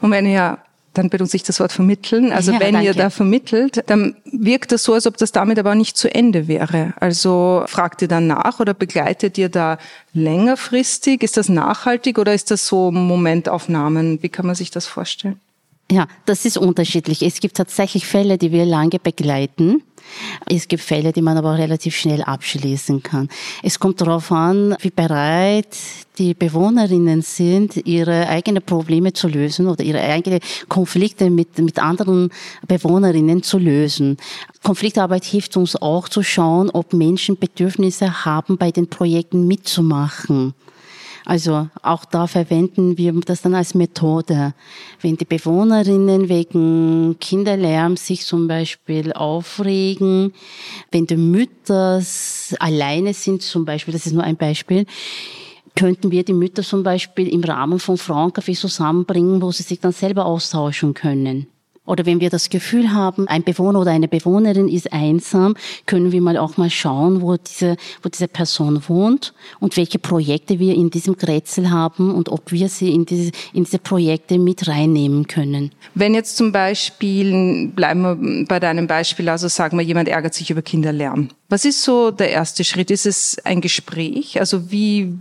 Und 0.00 0.10
wenn 0.10 0.26
ihr 0.26 0.58
dann 0.96 1.10
benutze 1.10 1.36
ich 1.36 1.42
das 1.42 1.60
Wort 1.60 1.72
vermitteln. 1.72 2.32
Also 2.32 2.52
ja, 2.52 2.60
wenn 2.60 2.74
danke. 2.74 2.88
ihr 2.88 2.94
da 2.94 3.10
vermittelt, 3.10 3.84
dann 3.86 4.16
wirkt 4.24 4.72
das 4.72 4.82
so, 4.82 4.94
als 4.94 5.06
ob 5.06 5.16
das 5.16 5.32
damit 5.32 5.58
aber 5.58 5.74
nicht 5.74 5.96
zu 5.96 6.12
Ende 6.12 6.48
wäre. 6.48 6.94
Also 6.98 7.64
fragt 7.66 8.02
ihr 8.02 8.08
dann 8.08 8.26
nach 8.26 8.60
oder 8.60 8.74
begleitet 8.74 9.36
ihr 9.38 9.48
da 9.48 9.78
längerfristig? 10.12 11.22
Ist 11.22 11.36
das 11.36 11.48
nachhaltig 11.48 12.18
oder 12.18 12.32
ist 12.32 12.50
das 12.50 12.66
so 12.66 12.90
Momentaufnahmen? 12.90 14.22
Wie 14.22 14.28
kann 14.28 14.46
man 14.46 14.54
sich 14.54 14.70
das 14.70 14.86
vorstellen? 14.86 15.40
Ja, 15.90 16.08
das 16.24 16.44
ist 16.44 16.58
unterschiedlich. 16.58 17.22
Es 17.22 17.38
gibt 17.38 17.56
tatsächlich 17.56 18.06
Fälle, 18.06 18.38
die 18.38 18.50
wir 18.50 18.64
lange 18.64 18.98
begleiten. 18.98 19.82
Es 20.48 20.66
gibt 20.66 20.82
Fälle, 20.82 21.12
die 21.12 21.22
man 21.22 21.36
aber 21.36 21.58
relativ 21.58 21.96
schnell 21.96 22.22
abschließen 22.22 23.02
kann. 23.02 23.28
Es 23.62 23.78
kommt 23.78 24.00
darauf 24.00 24.32
an, 24.32 24.76
wie 24.80 24.90
bereit 24.90 25.76
die 26.18 26.34
Bewohnerinnen 26.34 27.22
sind, 27.22 27.76
ihre 27.86 28.28
eigenen 28.28 28.62
Probleme 28.62 29.12
zu 29.12 29.28
lösen 29.28 29.68
oder 29.68 29.84
ihre 29.84 30.00
eigenen 30.00 30.40
Konflikte 30.68 31.30
mit, 31.30 31.58
mit 31.58 31.78
anderen 31.78 32.30
Bewohnerinnen 32.66 33.42
zu 33.42 33.58
lösen. 33.58 34.16
Konfliktarbeit 34.62 35.24
hilft 35.24 35.56
uns 35.56 35.76
auch 35.76 36.08
zu 36.08 36.22
schauen, 36.22 36.70
ob 36.70 36.92
Menschen 36.92 37.38
Bedürfnisse 37.38 38.24
haben, 38.24 38.56
bei 38.58 38.70
den 38.70 38.88
Projekten 38.88 39.46
mitzumachen. 39.46 40.54
Also 41.26 41.68
auch 41.82 42.04
da 42.04 42.28
verwenden 42.28 42.98
wir 42.98 43.12
das 43.12 43.42
dann 43.42 43.56
als 43.56 43.74
Methode. 43.74 44.54
Wenn 45.00 45.16
die 45.16 45.24
Bewohnerinnen 45.24 46.28
wegen 46.28 47.16
Kinderlärm 47.20 47.96
sich 47.96 48.24
zum 48.24 48.46
Beispiel 48.46 49.12
aufregen, 49.12 50.32
wenn 50.92 51.08
die 51.08 51.16
Mütter 51.16 52.00
alleine 52.60 53.12
sind 53.12 53.42
zum 53.42 53.64
Beispiel, 53.64 53.92
das 53.92 54.06
ist 54.06 54.12
nur 54.12 54.22
ein 54.22 54.36
Beispiel, 54.36 54.86
könnten 55.74 56.12
wir 56.12 56.22
die 56.22 56.32
Mütter 56.32 56.62
zum 56.62 56.84
Beispiel 56.84 57.26
im 57.26 57.42
Rahmen 57.42 57.80
von 57.80 57.96
Frauencafé 57.96 58.56
zusammenbringen, 58.56 59.42
wo 59.42 59.50
sie 59.50 59.64
sich 59.64 59.80
dann 59.80 59.90
selber 59.90 60.26
austauschen 60.26 60.94
können. 60.94 61.48
Oder 61.86 62.04
wenn 62.04 62.20
wir 62.20 62.30
das 62.30 62.50
Gefühl 62.50 62.92
haben, 62.92 63.28
ein 63.28 63.44
Bewohner 63.44 63.80
oder 63.80 63.92
eine 63.92 64.08
Bewohnerin 64.08 64.68
ist 64.68 64.92
einsam, 64.92 65.54
können 65.86 66.12
wir 66.12 66.20
mal 66.20 66.36
auch 66.36 66.56
mal 66.56 66.70
schauen, 66.70 67.22
wo 67.22 67.36
diese, 67.36 67.76
wo 68.02 68.08
diese 68.08 68.28
Person 68.28 68.82
wohnt 68.88 69.32
und 69.60 69.76
welche 69.76 69.98
Projekte 69.98 70.58
wir 70.58 70.74
in 70.74 70.90
diesem 70.90 71.16
Grätzl 71.16 71.70
haben 71.70 72.14
und 72.14 72.28
ob 72.28 72.52
wir 72.52 72.68
sie 72.68 72.92
in 72.92 73.06
diese, 73.06 73.30
in 73.52 73.64
diese 73.64 73.78
Projekte 73.78 74.38
mit 74.38 74.68
reinnehmen 74.68 75.26
können. 75.26 75.70
Wenn 75.94 76.14
jetzt 76.14 76.36
zum 76.36 76.52
Beispiel, 76.52 77.68
bleiben 77.68 78.02
wir 78.02 78.46
bei 78.46 78.60
deinem 78.60 78.86
Beispiel, 78.86 79.28
also 79.28 79.48
sagen 79.48 79.78
wir, 79.78 79.84
jemand 79.84 80.08
ärgert 80.08 80.34
sich 80.34 80.50
über 80.50 80.62
Kinderlärm. 80.62 81.28
Was 81.48 81.64
ist 81.64 81.82
so 81.82 82.10
der 82.10 82.30
erste 82.30 82.64
Schritt? 82.64 82.90
Ist 82.90 83.06
es 83.06 83.38
ein 83.44 83.60
Gespräch? 83.60 84.40
Also 84.40 84.70
wie, 84.72 85.16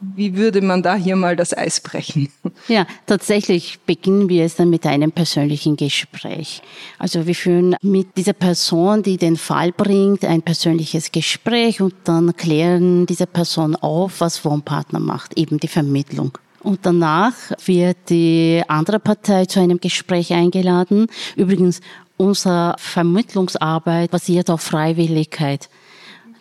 wie 0.00 0.36
würde 0.36 0.62
man 0.62 0.82
da 0.82 0.94
hier 0.94 1.16
mal 1.16 1.36
das 1.36 1.56
Eis 1.56 1.80
brechen? 1.80 2.28
Ja, 2.68 2.86
tatsächlich 3.06 3.80
beginnen 3.86 4.28
wir 4.28 4.44
es 4.44 4.56
dann 4.56 4.70
mit 4.70 4.86
einem 4.86 5.12
persönlichen 5.12 5.76
Gespräch. 5.76 6.62
Also 6.98 7.26
wir 7.26 7.34
führen 7.34 7.76
mit 7.82 8.16
dieser 8.16 8.32
Person, 8.32 9.02
die 9.02 9.16
den 9.16 9.36
Fall 9.36 9.72
bringt, 9.72 10.24
ein 10.24 10.42
persönliches 10.42 11.12
Gespräch 11.12 11.80
und 11.80 11.94
dann 12.04 12.36
klären 12.36 13.06
diese 13.06 13.26
Person 13.26 13.76
auf, 13.76 14.20
was 14.20 14.44
Wohnpartner 14.44 15.00
macht, 15.00 15.38
eben 15.38 15.58
die 15.58 15.68
Vermittlung. 15.68 16.36
Und 16.62 16.80
danach 16.82 17.34
wird 17.64 17.96
die 18.10 18.62
andere 18.68 19.00
Partei 19.00 19.46
zu 19.46 19.60
einem 19.60 19.80
Gespräch 19.80 20.32
eingeladen. 20.32 21.06
Übrigens, 21.36 21.80
unsere 22.16 22.74
Vermittlungsarbeit 22.78 24.10
basiert 24.10 24.50
auf 24.50 24.60
Freiwilligkeit. 24.60 25.70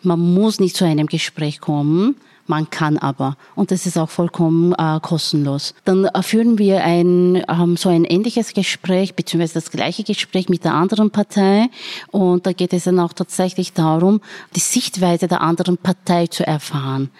Man 0.01 0.19
muss 0.19 0.59
nicht 0.59 0.75
zu 0.75 0.85
einem 0.85 1.07
Gespräch 1.07 1.61
kommen. 1.61 2.15
Man 2.49 2.67
kann 2.71 2.97
aber. 2.97 3.37
Und 3.53 3.69
das 3.69 3.85
ist 3.85 3.95
auch 3.95 4.09
vollkommen 4.09 4.73
äh, 4.73 4.99
kostenlos. 5.03 5.75
Dann 5.85 6.05
äh, 6.05 6.23
führen 6.23 6.57
wir 6.57 6.83
ein, 6.83 7.43
ähm, 7.47 7.77
so 7.77 7.89
ein 7.89 8.05
ähnliches 8.05 8.55
Gespräch, 8.55 9.13
beziehungsweise 9.13 9.53
das 9.53 9.69
gleiche 9.69 10.03
Gespräch 10.03 10.49
mit 10.49 10.63
der 10.63 10.73
anderen 10.73 11.11
Partei. 11.11 11.67
Und 12.09 12.47
da 12.47 12.51
geht 12.51 12.73
es 12.73 12.85
dann 12.85 12.99
auch 12.99 13.13
tatsächlich 13.13 13.73
darum, 13.73 14.19
die 14.55 14.61
Sichtweise 14.61 15.27
der 15.27 15.41
anderen 15.41 15.77
Partei 15.77 16.25
zu 16.25 16.43
erfahren. 16.43 17.11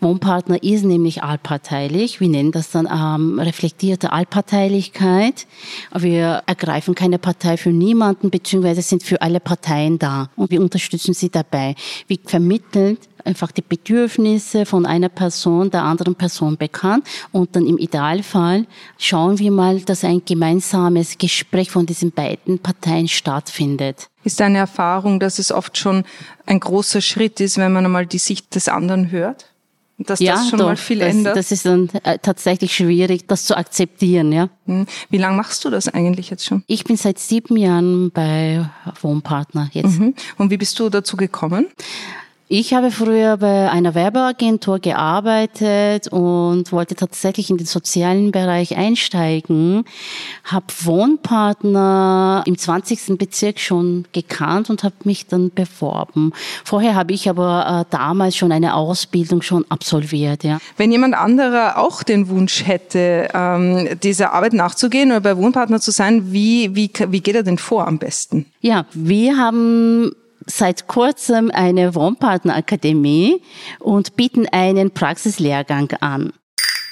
Wohnpartner 0.00 0.62
ist 0.62 0.84
nämlich 0.84 1.22
allparteilich. 1.22 2.20
Wir 2.20 2.28
nennen 2.28 2.52
das 2.52 2.70
dann 2.70 2.88
ähm, 2.90 3.38
reflektierte 3.38 4.12
Allparteilichkeit. 4.12 5.46
Wir 5.94 6.42
ergreifen 6.46 6.94
keine 6.94 7.18
Partei 7.18 7.58
für 7.58 7.70
niemanden, 7.70 8.30
beziehungsweise 8.30 8.80
sind 8.80 9.02
für 9.02 9.20
alle 9.20 9.40
Parteien 9.40 9.98
da. 9.98 10.30
Und 10.36 10.50
wir 10.50 10.60
unterstützen 10.60 11.12
sie 11.12 11.30
dabei. 11.30 11.74
Wir 12.06 12.18
vermitteln 12.24 12.98
einfach 13.24 13.52
die 13.52 13.62
Bedürfnisse 13.62 14.66
von 14.66 14.86
einer 14.86 15.08
Person 15.08 15.70
der 15.70 15.82
anderen 15.82 16.14
Person 16.14 16.56
bekannt 16.56 17.06
und 17.32 17.56
dann 17.56 17.66
im 17.66 17.78
Idealfall 17.78 18.66
schauen 18.98 19.38
wir 19.38 19.50
mal, 19.50 19.80
dass 19.80 20.04
ein 20.04 20.22
gemeinsames 20.24 21.18
Gespräch 21.18 21.70
von 21.70 21.86
diesen 21.86 22.12
beiden 22.12 22.58
Parteien 22.58 23.08
stattfindet. 23.08 24.08
Ist 24.24 24.40
deine 24.40 24.58
Erfahrung, 24.58 25.20
dass 25.20 25.38
es 25.38 25.52
oft 25.52 25.76
schon 25.76 26.04
ein 26.46 26.60
großer 26.60 27.00
Schritt 27.00 27.40
ist, 27.40 27.58
wenn 27.58 27.72
man 27.72 27.84
einmal 27.84 28.06
die 28.06 28.18
Sicht 28.18 28.54
des 28.54 28.68
anderen 28.68 29.10
hört? 29.10 29.46
Dass 29.96 30.18
ja, 30.18 30.34
das 30.34 30.48
schon 30.48 30.58
doch, 30.58 30.66
mal 30.66 30.76
viel 30.76 30.98
das, 30.98 31.14
ändert? 31.14 31.36
Das 31.36 31.52
ist 31.52 31.66
dann 31.66 31.88
äh, 32.02 32.18
tatsächlich 32.18 32.74
schwierig, 32.74 33.28
das 33.28 33.44
zu 33.44 33.56
akzeptieren, 33.56 34.32
ja. 34.32 34.48
Hm. 34.66 34.86
Wie 35.08 35.18
lange 35.18 35.36
machst 35.36 35.64
du 35.64 35.70
das 35.70 35.88
eigentlich 35.88 36.30
jetzt 36.30 36.44
schon? 36.44 36.64
Ich 36.66 36.82
bin 36.82 36.96
seit 36.96 37.20
sieben 37.20 37.56
Jahren 37.56 38.10
bei 38.10 38.68
Wohnpartner 39.00 39.70
jetzt. 39.72 40.00
Mhm. 40.00 40.14
Und 40.36 40.50
wie 40.50 40.56
bist 40.56 40.80
du 40.80 40.88
dazu 40.88 41.16
gekommen? 41.16 41.68
Ich 42.46 42.74
habe 42.74 42.90
früher 42.90 43.38
bei 43.38 43.70
einer 43.70 43.94
Werbeagentur 43.94 44.78
gearbeitet 44.78 46.08
und 46.08 46.72
wollte 46.72 46.94
tatsächlich 46.94 47.48
in 47.48 47.56
den 47.56 47.66
sozialen 47.66 48.32
Bereich 48.32 48.76
einsteigen. 48.76 49.86
Habe 50.44 50.66
Wohnpartner 50.82 52.44
im 52.44 52.58
20. 52.58 53.16
Bezirk 53.16 53.58
schon 53.58 54.04
gekannt 54.12 54.68
und 54.68 54.84
habe 54.84 54.94
mich 55.04 55.26
dann 55.26 55.52
beworben. 55.54 56.32
Vorher 56.64 56.94
habe 56.94 57.14
ich 57.14 57.30
aber 57.30 57.86
äh, 57.86 57.90
damals 57.90 58.36
schon 58.36 58.52
eine 58.52 58.74
Ausbildung 58.74 59.40
schon 59.40 59.64
absolviert. 59.70 60.44
Ja. 60.44 60.58
Wenn 60.76 60.92
jemand 60.92 61.14
anderer 61.14 61.78
auch 61.78 62.02
den 62.02 62.28
Wunsch 62.28 62.66
hätte, 62.66 63.30
ähm, 63.32 63.98
dieser 64.02 64.34
Arbeit 64.34 64.52
nachzugehen 64.52 65.12
oder 65.12 65.22
bei 65.22 65.36
Wohnpartner 65.38 65.80
zu 65.80 65.92
sein, 65.92 66.30
wie, 66.30 66.76
wie, 66.76 66.90
wie 67.08 67.20
geht 67.20 67.36
er 67.36 67.42
denn 67.42 67.56
vor 67.56 67.88
am 67.88 67.98
besten? 67.98 68.44
Ja, 68.60 68.84
wir 68.92 69.38
haben 69.38 70.12
seit 70.46 70.86
kurzem 70.86 71.50
eine 71.52 71.94
Wohnpartnerakademie 71.94 73.42
und 73.80 74.16
bieten 74.16 74.46
einen 74.50 74.90
Praxislehrgang 74.92 75.92
an. 76.00 76.32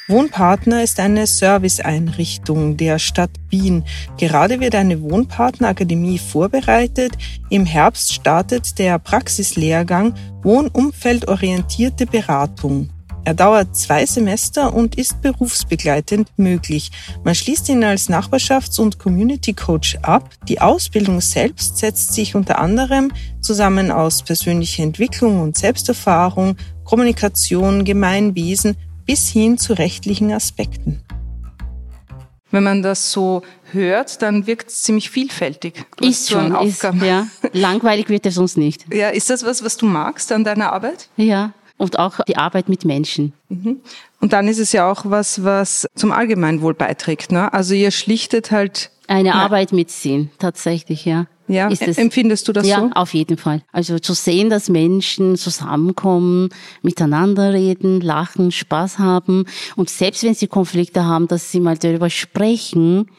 Wohnpartner 0.08 0.82
ist 0.82 0.98
eine 0.98 1.26
Serviceeinrichtung 1.26 2.76
der 2.76 2.98
Stadt 2.98 3.30
Wien. 3.50 3.84
Gerade 4.18 4.60
wird 4.60 4.74
eine 4.74 5.00
Wohnpartnerakademie 5.00 6.18
vorbereitet. 6.18 7.12
Im 7.50 7.64
Herbst 7.64 8.12
startet 8.12 8.78
der 8.78 8.98
Praxislehrgang 8.98 10.14
Wohnumfeldorientierte 10.42 12.06
Beratung. 12.06 12.90
Er 13.24 13.34
dauert 13.34 13.76
zwei 13.76 14.04
Semester 14.04 14.74
und 14.74 14.96
ist 14.96 15.22
berufsbegleitend 15.22 16.28
möglich. 16.38 16.90
Man 17.22 17.36
schließt 17.36 17.68
ihn 17.68 17.84
als 17.84 18.10
Nachbarschafts- 18.10 18.80
und 18.80 18.98
Community 18.98 19.52
Coach 19.52 19.96
ab. 20.02 20.28
Die 20.48 20.60
Ausbildung 20.60 21.20
selbst 21.20 21.78
setzt 21.78 22.14
sich 22.14 22.34
unter 22.34 22.58
anderem 22.58 23.12
zusammen 23.40 23.92
aus 23.92 24.24
persönlicher 24.24 24.82
Entwicklung 24.82 25.40
und 25.40 25.56
Selbsterfahrung, 25.56 26.56
Kommunikation, 26.82 27.84
Gemeinwesen 27.84 28.76
bis 29.06 29.28
hin 29.28 29.56
zu 29.56 29.74
rechtlichen 29.74 30.32
Aspekten. 30.32 31.00
Wenn 32.50 32.64
man 32.64 32.82
das 32.82 33.12
so 33.12 33.42
hört, 33.70 34.20
dann 34.20 34.46
wirkt 34.48 34.68
es 34.68 34.82
ziemlich 34.82 35.10
vielfältig. 35.10 35.86
Ist 36.00 36.28
schon, 36.28 36.54
ist, 36.66 36.82
ja. 36.82 37.26
Langweilig 37.52 38.08
wird 38.08 38.26
es 38.26 38.36
uns 38.36 38.56
nicht. 38.56 38.92
Ja, 38.92 39.08
ist 39.08 39.30
das 39.30 39.44
was, 39.44 39.64
was 39.64 39.76
du 39.76 39.86
magst 39.86 40.32
an 40.32 40.44
deiner 40.44 40.72
Arbeit? 40.72 41.08
Ja, 41.16 41.54
und 41.82 41.98
auch 41.98 42.20
die 42.28 42.36
Arbeit 42.36 42.68
mit 42.68 42.84
Menschen. 42.84 43.32
Mhm. 43.48 43.80
Und 44.20 44.32
dann 44.32 44.46
ist 44.46 44.60
es 44.60 44.70
ja 44.70 44.88
auch 44.90 45.02
was, 45.04 45.42
was 45.42 45.88
zum 45.96 46.12
Allgemeinwohl 46.12 46.74
beiträgt. 46.74 47.32
Ne? 47.32 47.52
Also 47.52 47.74
ihr 47.74 47.90
schlichtet 47.90 48.52
halt 48.52 48.90
eine 49.08 49.30
ja. 49.30 49.34
Arbeit 49.34 49.72
mit 49.72 49.90
Sinn, 49.90 50.30
tatsächlich, 50.38 51.04
ja. 51.04 51.26
Ja, 51.48 51.68
ist 51.68 51.82
es, 51.82 51.98
empfindest 51.98 52.46
du 52.46 52.52
das 52.52 52.68
ja, 52.68 52.78
so? 52.78 52.86
Ja, 52.86 52.92
auf 52.92 53.12
jeden 53.14 53.36
Fall. 53.36 53.62
Also 53.72 53.98
zu 53.98 54.14
sehen, 54.14 54.48
dass 54.48 54.68
Menschen 54.68 55.36
zusammenkommen, 55.36 56.50
miteinander 56.82 57.52
reden, 57.52 58.00
lachen, 58.00 58.52
Spaß 58.52 59.00
haben 59.00 59.44
und 59.74 59.90
selbst 59.90 60.22
wenn 60.22 60.34
sie 60.34 60.46
Konflikte 60.46 61.04
haben, 61.04 61.26
dass 61.26 61.50
sie 61.50 61.58
mal 61.58 61.76
darüber 61.76 62.08
sprechen 62.10 63.10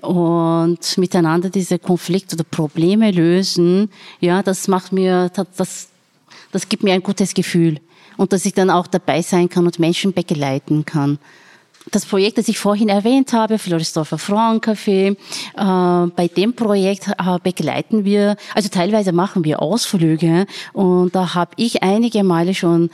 und 0.00 0.96
miteinander 0.96 1.50
diese 1.50 1.78
Konflikte 1.78 2.34
oder 2.34 2.44
Probleme 2.44 3.10
lösen, 3.10 3.90
ja, 4.20 4.42
das 4.42 4.68
macht 4.68 4.92
mir, 4.92 5.30
das, 5.56 5.90
das 6.50 6.68
gibt 6.70 6.82
mir 6.82 6.94
ein 6.94 7.02
gutes 7.02 7.34
Gefühl 7.34 7.78
und 8.16 8.32
dass 8.32 8.44
ich 8.44 8.54
dann 8.54 8.70
auch 8.70 8.86
dabei 8.86 9.22
sein 9.22 9.48
kann 9.48 9.66
und 9.66 9.78
Menschen 9.78 10.12
begleiten 10.12 10.84
kann. 10.84 11.18
Das 11.92 12.04
Projekt, 12.04 12.38
das 12.38 12.48
ich 12.48 12.58
vorhin 12.58 12.88
erwähnt 12.88 13.32
habe, 13.32 13.58
Florisdorfer 13.58 14.18
Frauencafé, 14.18 15.12
äh, 15.12 16.10
bei 16.16 16.28
dem 16.28 16.54
Projekt 16.54 17.08
äh, 17.08 17.38
begleiten 17.40 18.04
wir, 18.04 18.36
also 18.54 18.68
teilweise 18.68 19.12
machen 19.12 19.44
wir 19.44 19.62
Ausflüge 19.62 20.46
und 20.72 21.14
da 21.14 21.34
habe 21.34 21.52
ich 21.56 21.84
einige 21.84 22.24
Male 22.24 22.54
schon 22.54 22.90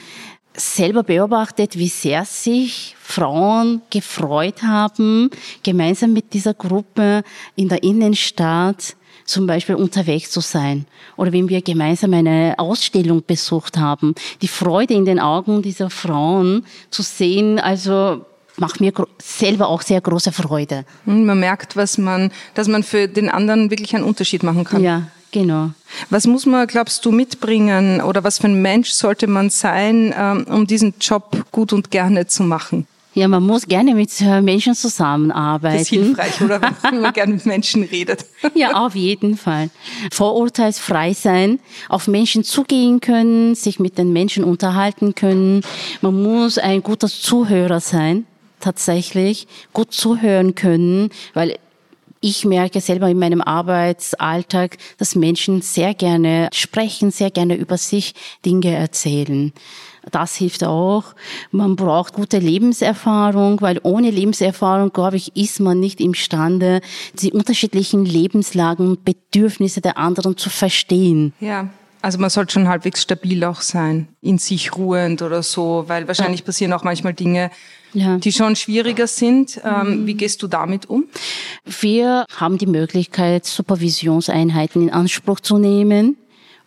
selber 0.54 1.02
beobachtet, 1.02 1.78
wie 1.78 1.88
sehr 1.88 2.26
sich 2.26 2.94
Frauen 3.00 3.80
gefreut 3.88 4.62
haben, 4.62 5.30
gemeinsam 5.62 6.12
mit 6.12 6.34
dieser 6.34 6.52
Gruppe 6.52 7.22
in 7.56 7.68
der 7.68 7.82
Innenstadt 7.82 8.96
zum 9.24 9.46
Beispiel 9.46 9.74
unterwegs 9.74 10.30
zu 10.30 10.40
sein. 10.40 10.86
Oder 11.16 11.32
wenn 11.32 11.48
wir 11.48 11.62
gemeinsam 11.62 12.14
eine 12.14 12.54
Ausstellung 12.58 13.22
besucht 13.26 13.76
haben, 13.76 14.14
die 14.40 14.48
Freude 14.48 14.94
in 14.94 15.04
den 15.04 15.20
Augen 15.20 15.62
dieser 15.62 15.90
Frauen 15.90 16.64
zu 16.90 17.02
sehen, 17.02 17.58
also 17.58 18.24
macht 18.56 18.80
mir 18.80 18.92
selber 19.20 19.68
auch 19.68 19.82
sehr 19.82 20.00
große 20.00 20.32
Freude. 20.32 20.84
Man 21.04 21.40
merkt, 21.40 21.76
was 21.76 21.98
man, 21.98 22.30
dass 22.54 22.68
man 22.68 22.82
für 22.82 23.08
den 23.08 23.28
anderen 23.28 23.70
wirklich 23.70 23.94
einen 23.94 24.04
Unterschied 24.04 24.42
machen 24.42 24.64
kann. 24.64 24.82
Ja, 24.82 25.08
genau. 25.30 25.70
Was 26.10 26.26
muss 26.26 26.46
man, 26.46 26.66
glaubst 26.66 27.04
du, 27.04 27.12
mitbringen 27.12 28.00
oder 28.00 28.24
was 28.24 28.38
für 28.38 28.48
ein 28.48 28.60
Mensch 28.60 28.90
sollte 28.90 29.26
man 29.26 29.50
sein, 29.50 30.14
ähm, 30.16 30.44
um 30.48 30.66
diesen 30.66 30.94
Job 31.00 31.44
gut 31.50 31.72
und 31.72 31.90
gerne 31.90 32.26
zu 32.26 32.42
machen? 32.42 32.86
Ja, 33.14 33.28
man 33.28 33.42
muss 33.42 33.66
gerne 33.66 33.94
mit 33.94 34.10
äh, 34.22 34.40
Menschen 34.40 34.74
zusammenarbeiten. 34.74 35.74
Das 35.74 35.82
ist 35.82 35.88
hilfreich, 35.90 36.40
oder? 36.40 36.60
Wenn 36.82 37.00
man 37.00 37.12
gerne 37.12 37.34
mit 37.34 37.46
Menschen 37.46 37.84
redet. 37.84 38.26
Ja, 38.54 38.84
auf 38.84 38.94
jeden 38.94 39.36
Fall. 39.36 39.70
Vorurteilsfrei 40.12 41.14
sein, 41.14 41.58
auf 41.88 42.06
Menschen 42.06 42.44
zugehen 42.44 43.00
können, 43.00 43.54
sich 43.54 43.78
mit 43.78 43.98
den 43.98 44.12
Menschen 44.12 44.44
unterhalten 44.44 45.14
können. 45.14 45.62
Man 46.00 46.22
muss 46.22 46.58
ein 46.58 46.82
guter 46.82 47.08
Zuhörer 47.08 47.80
sein, 47.80 48.26
tatsächlich. 48.60 49.46
Gut 49.72 49.92
zuhören 49.92 50.54
können, 50.54 51.10
weil 51.34 51.56
ich 52.20 52.44
merke 52.44 52.80
selber 52.80 53.08
in 53.08 53.18
meinem 53.18 53.42
Arbeitsalltag, 53.42 54.78
dass 54.98 55.16
Menschen 55.16 55.60
sehr 55.60 55.92
gerne 55.92 56.48
sprechen, 56.52 57.10
sehr 57.10 57.30
gerne 57.30 57.56
über 57.56 57.76
sich 57.76 58.14
Dinge 58.44 58.74
erzählen. 58.74 59.52
Das 60.10 60.34
hilft 60.34 60.64
auch. 60.64 61.14
Man 61.50 61.76
braucht 61.76 62.14
gute 62.14 62.38
Lebenserfahrung, 62.38 63.60
weil 63.60 63.80
ohne 63.82 64.10
Lebenserfahrung, 64.10 64.92
glaube 64.92 65.16
ich, 65.16 65.36
ist 65.36 65.60
man 65.60 65.78
nicht 65.78 66.00
imstande, 66.00 66.80
die 67.14 67.32
unterschiedlichen 67.32 68.04
Lebenslagen, 68.04 68.98
Bedürfnisse 69.04 69.80
der 69.80 69.98
anderen 69.98 70.36
zu 70.36 70.50
verstehen. 70.50 71.32
Ja. 71.40 71.68
Also 72.02 72.18
man 72.18 72.30
sollte 72.30 72.54
schon 72.54 72.68
halbwegs 72.68 73.02
stabil 73.02 73.44
auch 73.44 73.60
sein, 73.60 74.08
in 74.20 74.38
sich 74.38 74.76
ruhend 74.76 75.22
oder 75.22 75.44
so, 75.44 75.84
weil 75.86 76.08
wahrscheinlich 76.08 76.44
passieren 76.44 76.72
auch 76.72 76.82
manchmal 76.82 77.14
Dinge, 77.14 77.52
ja. 77.92 78.18
die 78.18 78.32
schon 78.32 78.56
schwieriger 78.56 79.06
sind. 79.06 79.60
Ähm, 79.64 80.04
wie 80.04 80.14
gehst 80.14 80.42
du 80.42 80.48
damit 80.48 80.90
um? 80.90 81.04
Wir 81.64 82.26
haben 82.36 82.58
die 82.58 82.66
Möglichkeit, 82.66 83.46
Supervisionseinheiten 83.46 84.82
in 84.82 84.90
Anspruch 84.90 85.38
zu 85.38 85.58
nehmen. 85.58 86.16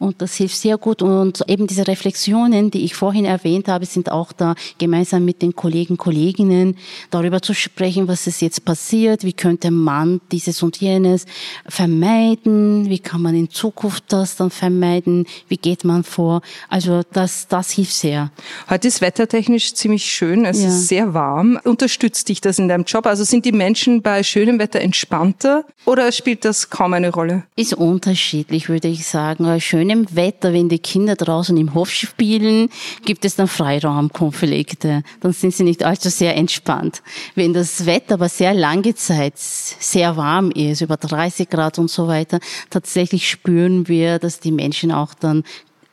Und 0.06 0.22
das 0.22 0.36
hilft 0.36 0.58
sehr 0.58 0.78
gut. 0.78 1.02
Und 1.02 1.44
eben 1.48 1.66
diese 1.66 1.88
Reflexionen, 1.88 2.70
die 2.70 2.86
ich 2.86 2.94
vorhin 2.94 3.26
erwähnt 3.26 3.68
habe, 3.68 3.88
sind 3.88 4.12
auch 4.12 4.32
da 4.32 4.54
gemeinsam 4.78 5.26
mit 5.26 5.42
den 5.42 5.56
Kollegen, 5.56 5.98
Kolleginnen 5.98 6.78
darüber 7.10 7.42
zu 7.42 7.56
sprechen, 7.56 8.08
was 8.08 8.28
ist 8.28 8.40
jetzt 8.42 8.64
passiert, 8.66 9.24
wie 9.24 9.34
könnte 9.34 9.72
man 9.72 10.22
dieses 10.32 10.62
und 10.62 10.78
jenes 10.78 11.26
vermeiden, 11.68 12.88
wie 12.88 13.00
kann 13.00 13.24
man 13.24 13.34
in 13.34 13.50
Zukunft 13.50 14.04
das 14.10 14.36
dann 14.36 14.52
vermeiden, 14.52 15.26
wie 15.48 15.58
geht 15.58 15.84
man 15.84 16.04
vor. 16.04 16.42
Also 16.70 17.02
das, 17.12 17.48
das 17.48 17.72
hilft 17.72 17.94
sehr. 17.94 18.30
Heute 18.70 18.88
ist 18.88 19.02
wettertechnisch 19.02 19.74
ziemlich 19.74 20.06
schön, 20.06 20.46
es 20.46 20.62
ja. 20.62 20.68
ist 20.68 20.88
sehr 20.88 21.16
warm. 21.16 21.60
Unterstützt 21.64 22.30
dich 22.30 22.42
das 22.42 22.60
in 22.60 22.68
deinem 22.68 22.84
Job? 22.84 23.08
Also 23.08 23.24
sind 23.24 23.44
die 23.44 23.52
Menschen 23.52 24.04
bei 24.04 24.22
schönem 24.22 24.60
Wetter 24.60 24.82
entspannter 24.82 25.66
oder 25.86 26.12
spielt 26.12 26.46
das 26.46 26.70
kaum 26.70 26.94
eine 26.94 27.12
Rolle? 27.12 27.44
Ist 27.56 27.74
unterschiedlich, 27.74 28.70
würde 28.70 28.88
ich 28.88 29.08
sagen. 29.08 29.60
Schön 29.60 29.95
schönem 29.96 30.16
Wetter, 30.16 30.54
wenn 30.54 30.70
die 30.70 30.80
Kinder 30.80 31.16
draußen 31.16 31.56
im 31.58 31.74
Hof 31.74 31.90
spielen, 31.90 32.70
gibt 33.06 33.26
es 33.26 33.36
dann 33.36 33.48
Freiraumkonflikte. 33.48 35.04
Dann 35.22 35.34
sind 35.34 35.54
sie 35.54 35.64
nicht 35.64 35.84
allzu 35.84 36.10
sehr 36.10 36.36
entspannt. 36.36 37.02
Wenn 37.36 37.54
das 37.54 37.86
Wetter 37.86 38.16
aber 38.16 38.30
sehr 38.30 38.54
lange 38.54 38.96
Zeit 38.96 39.34
sehr 39.38 40.18
warm 40.18 40.52
ist, 40.52 40.82
über 40.82 40.98
30 40.98 41.50
Grad 41.50 41.80
und 41.80 41.90
so 41.90 42.08
weiter, 42.08 42.40
tatsächlich 42.70 43.30
spüren 43.30 43.88
wir, 43.88 44.20
dass 44.20 44.40
die 44.40 44.52
Menschen 44.52 44.92
auch 44.92 45.14
dann 45.14 45.44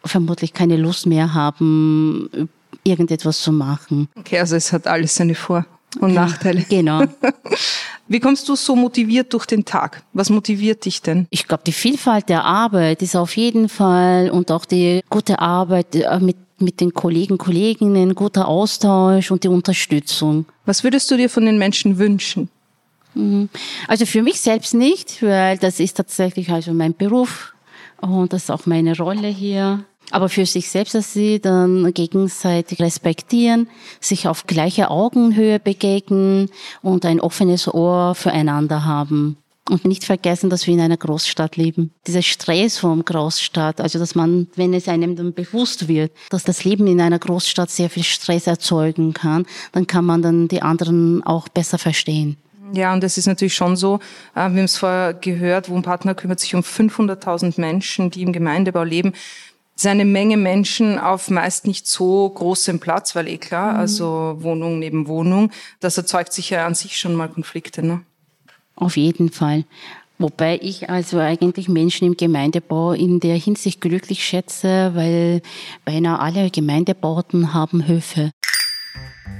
vermutlich 0.04 0.52
keine 0.52 0.76
Lust 0.76 1.06
mehr 1.06 1.34
haben, 1.34 2.48
irgendetwas 2.84 3.40
zu 3.40 3.52
machen. 3.52 4.08
Okay, 4.16 4.40
also 4.40 4.56
es 4.56 4.72
hat 4.72 4.86
alles 4.86 5.14
seine 5.14 5.34
Vor- 5.36 5.66
und 6.00 6.14
Nachteile. 6.14 6.64
Genau. 6.68 7.04
Wie 8.12 8.20
kommst 8.20 8.46
du 8.46 8.56
so 8.56 8.76
motiviert 8.76 9.32
durch 9.32 9.46
den 9.46 9.64
Tag? 9.64 10.02
Was 10.12 10.28
motiviert 10.28 10.84
dich 10.84 11.00
denn? 11.00 11.26
Ich 11.30 11.48
glaube, 11.48 11.62
die 11.66 11.72
Vielfalt 11.72 12.28
der 12.28 12.44
Arbeit 12.44 13.00
ist 13.00 13.16
auf 13.16 13.34
jeden 13.38 13.70
Fall 13.70 14.28
und 14.28 14.50
auch 14.50 14.66
die 14.66 15.00
gute 15.08 15.38
Arbeit 15.38 15.96
äh, 15.96 16.20
mit 16.20 16.36
mit 16.58 16.80
den 16.80 16.92
Kollegen, 16.92 17.38
Kolleginnen, 17.38 18.14
guter 18.14 18.46
Austausch 18.46 19.32
und 19.32 19.42
die 19.42 19.48
Unterstützung. 19.48 20.44
Was 20.64 20.84
würdest 20.84 21.10
du 21.10 21.16
dir 21.16 21.28
von 21.28 21.44
den 21.44 21.58
Menschen 21.58 21.98
wünschen? 21.98 22.50
Mhm. 23.14 23.48
Also 23.88 24.04
für 24.06 24.22
mich 24.22 24.40
selbst 24.40 24.74
nicht, 24.74 25.22
weil 25.22 25.56
das 25.56 25.80
ist 25.80 25.96
tatsächlich 25.96 26.50
also 26.50 26.72
mein 26.72 26.94
Beruf 26.94 27.54
und 28.00 28.32
das 28.32 28.44
ist 28.44 28.50
auch 28.50 28.66
meine 28.66 28.96
Rolle 28.96 29.28
hier 29.28 29.84
aber 30.12 30.28
für 30.28 30.46
sich 30.46 30.70
selbst, 30.70 30.94
dass 30.94 31.12
sie 31.12 31.40
dann 31.40 31.92
gegenseitig 31.92 32.80
respektieren, 32.80 33.68
sich 34.00 34.28
auf 34.28 34.46
gleicher 34.46 34.90
Augenhöhe 34.90 35.58
begegnen 35.58 36.50
und 36.82 37.04
ein 37.04 37.20
offenes 37.20 37.72
Ohr 37.72 38.14
füreinander 38.14 38.84
haben. 38.84 39.38
Und 39.70 39.84
nicht 39.84 40.04
vergessen, 40.04 40.50
dass 40.50 40.66
wir 40.66 40.74
in 40.74 40.80
einer 40.80 40.96
Großstadt 40.96 41.56
leben. 41.56 41.92
Dieser 42.06 42.22
Stress 42.22 42.78
vom 42.78 43.04
Großstadt, 43.04 43.80
also 43.80 43.98
dass 43.98 44.16
man, 44.16 44.48
wenn 44.56 44.74
es 44.74 44.88
einem 44.88 45.14
dann 45.14 45.34
bewusst 45.34 45.86
wird, 45.86 46.10
dass 46.30 46.42
das 46.42 46.64
Leben 46.64 46.88
in 46.88 47.00
einer 47.00 47.20
Großstadt 47.20 47.70
sehr 47.70 47.88
viel 47.88 48.02
Stress 48.02 48.48
erzeugen 48.48 49.14
kann, 49.14 49.46
dann 49.70 49.86
kann 49.86 50.04
man 50.04 50.20
dann 50.20 50.48
die 50.48 50.62
anderen 50.62 51.22
auch 51.22 51.48
besser 51.48 51.78
verstehen. 51.78 52.36
Ja, 52.74 52.92
und 52.92 53.04
es 53.04 53.18
ist 53.18 53.26
natürlich 53.26 53.54
schon 53.54 53.76
so, 53.76 53.96
äh, 54.34 54.36
wir 54.36 54.42
haben 54.42 54.58
es 54.58 54.78
vorher 54.78 55.14
gehört, 55.14 55.68
Wohnpartner 55.68 56.14
kümmert 56.14 56.40
sich 56.40 56.54
um 56.54 56.62
500.000 56.62 57.60
Menschen, 57.60 58.10
die 58.10 58.22
im 58.22 58.32
Gemeindebau 58.32 58.82
leben 58.82 59.12
ist 59.76 59.86
eine 59.86 60.04
Menge 60.04 60.36
Menschen 60.36 60.98
auf 60.98 61.30
meist 61.30 61.66
nicht 61.66 61.86
so 61.86 62.28
großem 62.28 62.78
Platz, 62.80 63.14
weil 63.16 63.28
eh 63.28 63.38
klar, 63.38 63.72
mhm. 63.72 63.78
also 63.80 64.36
Wohnung 64.38 64.78
neben 64.78 65.08
Wohnung, 65.08 65.50
das 65.80 65.96
erzeugt 65.96 66.32
sicher 66.32 66.64
an 66.64 66.74
sich 66.74 66.96
schon 66.98 67.14
mal 67.14 67.28
Konflikte. 67.28 67.84
Ne? 67.84 68.02
Auf 68.76 68.96
jeden 68.96 69.30
Fall. 69.30 69.64
Wobei 70.18 70.58
ich 70.62 70.88
also 70.88 71.18
eigentlich 71.18 71.68
Menschen 71.68 72.06
im 72.06 72.16
Gemeindebau 72.16 72.92
in 72.92 73.18
der 73.18 73.36
Hinsicht 73.36 73.80
glücklich 73.80 74.24
schätze, 74.24 74.92
weil 74.94 75.42
beinahe 75.84 76.20
alle 76.20 76.50
Gemeindebauten 76.50 77.54
haben 77.54 77.88
Höfe. 77.88 78.30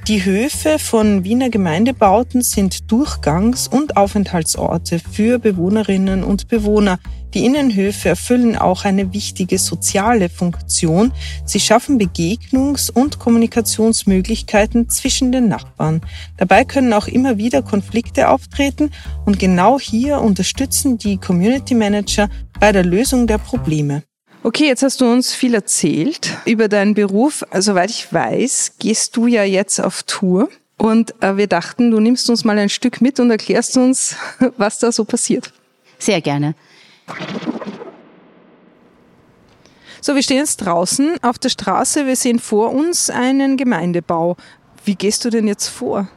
Die 0.09 0.25
Höfe 0.25 0.81
von 0.81 1.23
Wiener 1.23 1.49
Gemeindebauten 1.49 2.43
sind 2.43 2.91
Durchgangs- 2.91 3.69
und 3.69 3.97
Aufenthaltsorte 3.97 4.99
für 4.99 5.39
Bewohnerinnen 5.39 6.25
und 6.25 6.49
Bewohner. 6.49 6.99
Die 7.35 7.47
Innenhöfe 7.47 8.11
erfüllen 8.11 8.57
auch 8.57 8.85
eine 8.85 9.13
wichtige 9.15 9.59
soziale 9.59 10.29
Funktion. 10.29 11.13
Sie 11.47 11.61
schaffen 11.61 11.99
Begegnungs- 11.99 12.91
und 12.91 13.19
Kommunikationsmöglichkeiten 13.19 14.91
zwischen 14.91 15.33
den 15.33 15.49
Nachbarn. 15.49 16.03
Dabei 16.37 16.65
können 16.65 16.93
auch 16.93 17.09
immer 17.09 17.39
wieder 17.39 17.63
Konflikte 17.63 18.29
auftreten 18.29 18.91
und 19.25 19.39
genau 19.39 19.81
hier 19.81 20.21
unterstützen 20.21 20.99
die 20.99 21.17
Community 21.17 21.75
Manager 21.75 22.29
bei 22.61 22.73
der 22.73 22.85
Lösung 22.85 23.27
der 23.27 23.39
Probleme. 23.39 24.03
Okay, 24.45 24.67
jetzt 24.67 24.83
hast 24.83 25.01
du 25.01 25.11
uns 25.11 25.33
viel 25.33 25.55
erzählt 25.55 26.37
über 26.45 26.69
deinen 26.69 26.95
Beruf. 26.95 27.45
Soweit 27.57 27.91
ich 27.91 28.13
weiß, 28.13 28.73
gehst 28.79 29.17
du 29.17 29.27
ja 29.27 29.45
jetzt 29.45 29.81
auf 29.81 30.03
Tour. 30.03 30.49
Und 30.77 31.15
äh, 31.23 31.37
wir 31.37 31.47
dachten, 31.47 31.93
du 31.93 32.01
nimmst 32.01 32.29
uns 32.29 32.45
mal 32.45 32.59
ein 32.59 32.69
Stück 32.69 33.01
mit 33.01 33.21
und 33.21 33.31
erklärst 33.31 33.77
uns, 33.77 34.17
was 34.57 34.81
da 34.81 34.91
so 34.91 35.05
passiert. 35.05 35.53
Sehr 35.99 36.21
gerne. 36.21 36.57
So, 40.05 40.17
wir 40.17 40.23
stehen 40.25 40.39
jetzt 40.39 40.57
draußen 40.57 41.17
auf 41.23 41.39
der 41.39 41.49
Straße. 41.49 42.07
Wir 42.07 42.17
sehen 42.17 42.41
vor 42.41 42.73
uns 42.73 43.09
einen 43.09 43.57
Gemeindebau. 43.57 44.37
Wie 44.85 44.97
gehst 44.97 45.25
du 45.25 45.31
denn 45.31 45.47
jetzt 45.47 45.69
vor? 45.69 46.09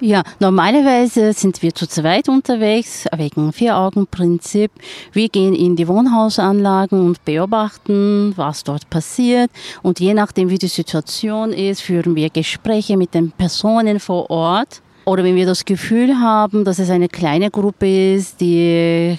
Ja, 0.00 0.22
normalerweise 0.38 1.32
sind 1.32 1.60
wir 1.60 1.74
zu 1.74 1.88
zweit 1.88 2.28
unterwegs, 2.28 3.06
wegen 3.16 3.52
Vier-Augen-Prinzip. 3.52 4.70
Wir 5.12 5.28
gehen 5.28 5.56
in 5.56 5.74
die 5.74 5.88
Wohnhausanlagen 5.88 7.00
und 7.00 7.24
beobachten, 7.24 8.32
was 8.36 8.62
dort 8.62 8.88
passiert. 8.88 9.50
Und 9.82 9.98
je 9.98 10.14
nachdem, 10.14 10.50
wie 10.50 10.58
die 10.58 10.68
Situation 10.68 11.52
ist, 11.52 11.80
führen 11.80 12.14
wir 12.14 12.30
Gespräche 12.30 12.96
mit 12.96 13.14
den 13.14 13.32
Personen 13.32 13.98
vor 13.98 14.30
Ort. 14.30 14.80
Oder 15.04 15.24
wenn 15.24 15.34
wir 15.34 15.46
das 15.46 15.64
Gefühl 15.64 16.20
haben, 16.20 16.64
dass 16.64 16.78
es 16.78 16.90
eine 16.90 17.08
kleine 17.08 17.50
Gruppe 17.50 18.14
ist, 18.14 18.40
die 18.40 19.18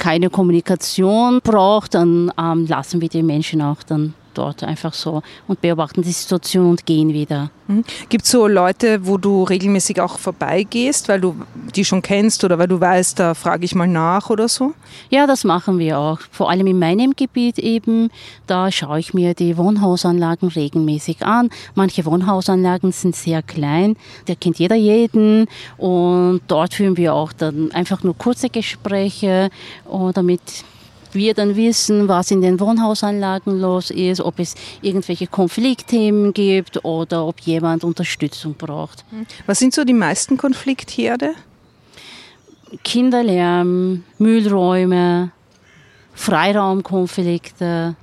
keine 0.00 0.30
Kommunikation 0.30 1.40
braucht, 1.42 1.94
dann 1.94 2.32
ähm, 2.40 2.66
lassen 2.66 3.00
wir 3.00 3.08
die 3.08 3.22
Menschen 3.22 3.60
auch 3.60 3.82
dann 3.82 4.14
dort 4.34 4.64
einfach 4.64 4.94
so 4.94 5.22
und 5.46 5.60
beobachten 5.60 6.02
die 6.02 6.12
Situation 6.12 6.70
und 6.70 6.86
gehen 6.86 7.12
wieder. 7.12 7.50
Mhm. 7.68 7.84
Gibt 8.08 8.24
es 8.24 8.30
so 8.30 8.46
Leute, 8.46 9.06
wo 9.06 9.18
du 9.18 9.44
regelmäßig 9.44 10.00
auch 10.00 10.18
vorbeigehst, 10.18 11.08
weil 11.08 11.20
du 11.20 11.36
die 11.74 11.84
schon 11.84 12.02
kennst 12.02 12.42
oder 12.44 12.58
weil 12.58 12.68
du 12.68 12.80
weißt, 12.80 13.18
da 13.18 13.34
frage 13.34 13.64
ich 13.64 13.74
mal 13.74 13.86
nach 13.86 14.30
oder 14.30 14.48
so? 14.48 14.72
Ja, 15.08 15.26
das 15.26 15.44
machen 15.44 15.78
wir 15.78 15.98
auch. 15.98 16.20
Vor 16.30 16.50
allem 16.50 16.66
in 16.66 16.78
meinem 16.78 17.14
Gebiet 17.14 17.58
eben, 17.58 18.10
da 18.46 18.72
schaue 18.72 18.98
ich 18.98 19.14
mir 19.14 19.34
die 19.34 19.56
Wohnhausanlagen 19.56 20.48
regelmäßig 20.48 21.24
an. 21.24 21.50
Manche 21.74 22.04
Wohnhausanlagen 22.04 22.92
sind 22.92 23.14
sehr 23.14 23.42
klein, 23.42 23.96
da 24.26 24.34
kennt 24.34 24.58
jeder 24.58 24.76
jeden 24.76 25.46
und 25.76 26.40
dort 26.48 26.74
führen 26.74 26.96
wir 26.96 27.14
auch 27.14 27.32
dann 27.32 27.70
einfach 27.72 28.02
nur 28.02 28.16
kurze 28.16 28.48
Gespräche, 28.48 29.50
damit 30.14 30.40
wir 31.14 31.34
dann 31.34 31.56
wissen, 31.56 32.08
was 32.08 32.30
in 32.30 32.40
den 32.40 32.60
Wohnhausanlagen 32.60 33.60
los 33.60 33.90
ist, 33.90 34.20
ob 34.20 34.38
es 34.38 34.54
irgendwelche 34.82 35.26
Konfliktthemen 35.26 36.32
gibt 36.32 36.84
oder 36.84 37.26
ob 37.26 37.40
jemand 37.40 37.84
Unterstützung 37.84 38.54
braucht. 38.54 39.04
Was 39.46 39.58
sind 39.58 39.74
so 39.74 39.84
die 39.84 39.94
meisten 39.94 40.36
Konfliktherde? 40.36 41.34
Kinderlärm, 42.84 44.04
Müllräume, 44.18 45.32
Freiraumkonflikte, 46.14 47.96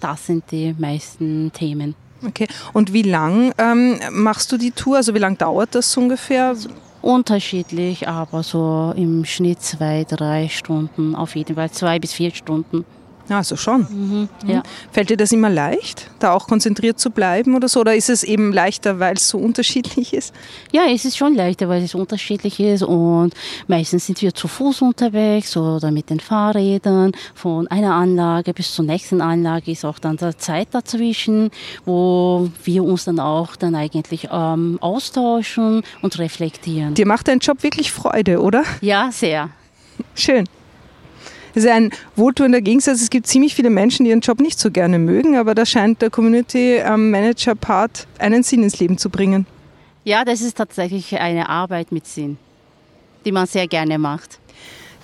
das 0.00 0.26
sind 0.26 0.44
die 0.50 0.74
meisten 0.78 1.50
Themen. 1.52 1.94
Okay, 2.26 2.46
und 2.72 2.92
wie 2.92 3.02
lang 3.02 3.52
ähm, 3.58 3.98
machst 4.10 4.50
du 4.52 4.56
die 4.56 4.70
Tour? 4.70 4.96
Also 4.96 5.14
wie 5.14 5.18
lange 5.18 5.36
dauert 5.36 5.74
das 5.74 5.96
ungefähr? 5.96 6.56
Unterschiedlich, 7.04 8.08
aber 8.08 8.42
so 8.42 8.94
im 8.96 9.26
Schnitt 9.26 9.60
zwei, 9.60 10.04
drei 10.04 10.48
Stunden, 10.48 11.14
auf 11.14 11.36
jeden 11.36 11.54
Fall 11.54 11.70
zwei 11.70 11.98
bis 11.98 12.14
vier 12.14 12.30
Stunden. 12.30 12.86
Also 13.28 13.56
schon. 13.56 13.86
Mhm, 13.90 14.28
ja. 14.46 14.62
Fällt 14.92 15.10
dir 15.10 15.16
das 15.16 15.32
immer 15.32 15.48
leicht, 15.48 16.10
da 16.18 16.32
auch 16.32 16.46
konzentriert 16.46 16.98
zu 16.98 17.10
bleiben 17.10 17.54
oder 17.54 17.68
so? 17.68 17.80
Oder 17.80 17.94
ist 17.94 18.10
es 18.10 18.22
eben 18.22 18.52
leichter, 18.52 19.00
weil 19.00 19.14
es 19.14 19.28
so 19.28 19.38
unterschiedlich 19.38 20.12
ist? 20.12 20.34
Ja, 20.72 20.82
es 20.92 21.04
ist 21.04 21.16
schon 21.16 21.34
leichter, 21.34 21.68
weil 21.68 21.82
es 21.82 21.94
unterschiedlich 21.94 22.60
ist 22.60 22.82
und 22.82 23.32
meistens 23.66 24.06
sind 24.06 24.20
wir 24.20 24.34
zu 24.34 24.46
Fuß 24.46 24.82
unterwegs 24.82 25.56
oder 25.56 25.90
mit 25.90 26.10
den 26.10 26.20
Fahrrädern. 26.20 27.12
Von 27.34 27.66
einer 27.68 27.94
Anlage 27.94 28.52
bis 28.52 28.74
zur 28.74 28.84
nächsten 28.84 29.20
Anlage 29.20 29.70
ist 29.70 29.84
auch 29.84 29.98
dann 29.98 30.16
der 30.16 30.36
Zeit 30.38 30.68
dazwischen, 30.72 31.50
wo 31.86 32.50
wir 32.64 32.84
uns 32.84 33.04
dann 33.04 33.20
auch 33.20 33.56
dann 33.56 33.74
eigentlich 33.74 34.28
ähm, 34.30 34.78
austauschen 34.80 35.82
und 36.02 36.18
reflektieren. 36.18 36.94
Dir 36.94 37.06
macht 37.06 37.28
dein 37.28 37.38
Job 37.38 37.62
wirklich 37.62 37.90
Freude, 37.90 38.40
oder? 38.40 38.64
Ja, 38.80 39.10
sehr. 39.10 39.48
Schön. 40.14 40.46
Das 41.54 41.64
ist 41.64 41.70
ein 41.70 41.90
wohltuender 42.16 42.60
Gegensatz. 42.60 43.00
Es 43.00 43.10
gibt 43.10 43.26
ziemlich 43.28 43.54
viele 43.54 43.70
Menschen, 43.70 44.04
die 44.04 44.10
ihren 44.10 44.20
Job 44.20 44.40
nicht 44.40 44.58
so 44.58 44.70
gerne 44.70 44.98
mögen, 44.98 45.36
aber 45.36 45.54
da 45.54 45.64
scheint 45.64 46.02
der 46.02 46.10
Community 46.10 46.82
Manager 46.84 47.54
Part 47.54 48.06
einen 48.18 48.42
Sinn 48.42 48.62
ins 48.64 48.80
Leben 48.80 48.98
zu 48.98 49.08
bringen. 49.08 49.46
Ja, 50.02 50.24
das 50.24 50.42
ist 50.42 50.56
tatsächlich 50.58 51.18
eine 51.18 51.48
Arbeit 51.48 51.92
mit 51.92 52.06
Sinn, 52.06 52.38
die 53.24 53.32
man 53.32 53.46
sehr 53.46 53.68
gerne 53.68 53.98
macht. 53.98 54.40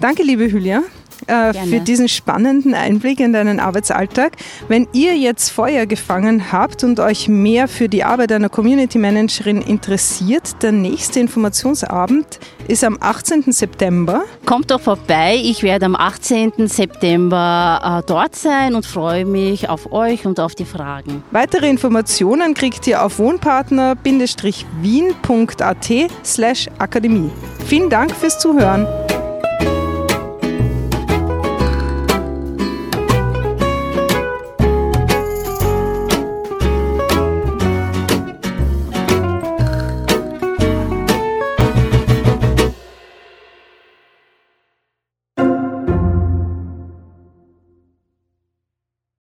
Danke, 0.01 0.23
liebe 0.23 0.45
Julia 0.47 0.83
äh, 1.27 1.53
für 1.53 1.81
diesen 1.81 2.09
spannenden 2.09 2.75
Einblick 2.75 3.21
in 3.21 3.33
deinen 3.33 3.61
Arbeitsalltag. 3.61 4.33
Wenn 4.69 4.89
ihr 4.93 5.17
jetzt 5.17 5.51
Feuer 5.51 5.87
gefangen 5.87 6.53
habt 6.53 6.85
und 6.85 7.01
euch 7.01 7.29
mehr 7.29 7.69
für 7.69 7.89
die 7.89 8.05
Arbeit 8.05 8.33
einer 8.33 8.49
Community 8.49 8.99
Managerin 8.99 9.63
interessiert, 9.63 10.63
der 10.63 10.73
nächste 10.73 11.21
Informationsabend 11.21 12.41
ist 12.69 12.85
am 12.85 12.99
18. 13.01 13.53
September. 13.53 14.23
Kommt 14.47 14.71
doch 14.71 14.81
vorbei. 14.81 15.39
Ich 15.43 15.63
werde 15.63 15.87
am 15.87 15.97
18. 15.97 16.69
September 16.69 18.01
äh, 18.01 18.07
dort 18.07 18.37
sein 18.37 18.75
und 18.75 18.87
freue 18.87 19.25
mich 19.25 19.69
auf 19.69 19.93
euch 19.93 20.27
und 20.27 20.41
auf 20.41 20.55
die 20.55 20.65
Fragen. 20.65 21.23
Weitere 21.31 21.69
Informationen 21.69 22.55
kriegt 22.55 22.87
ihr 22.87 23.05
auf 23.05 23.19
wohnpartner-wien.at 23.19 25.91
slash 26.25 26.69
Akademie. 26.79 27.31
Vielen 27.67 27.91
Dank 27.91 28.13
fürs 28.13 28.39
Zuhören. 28.39 28.87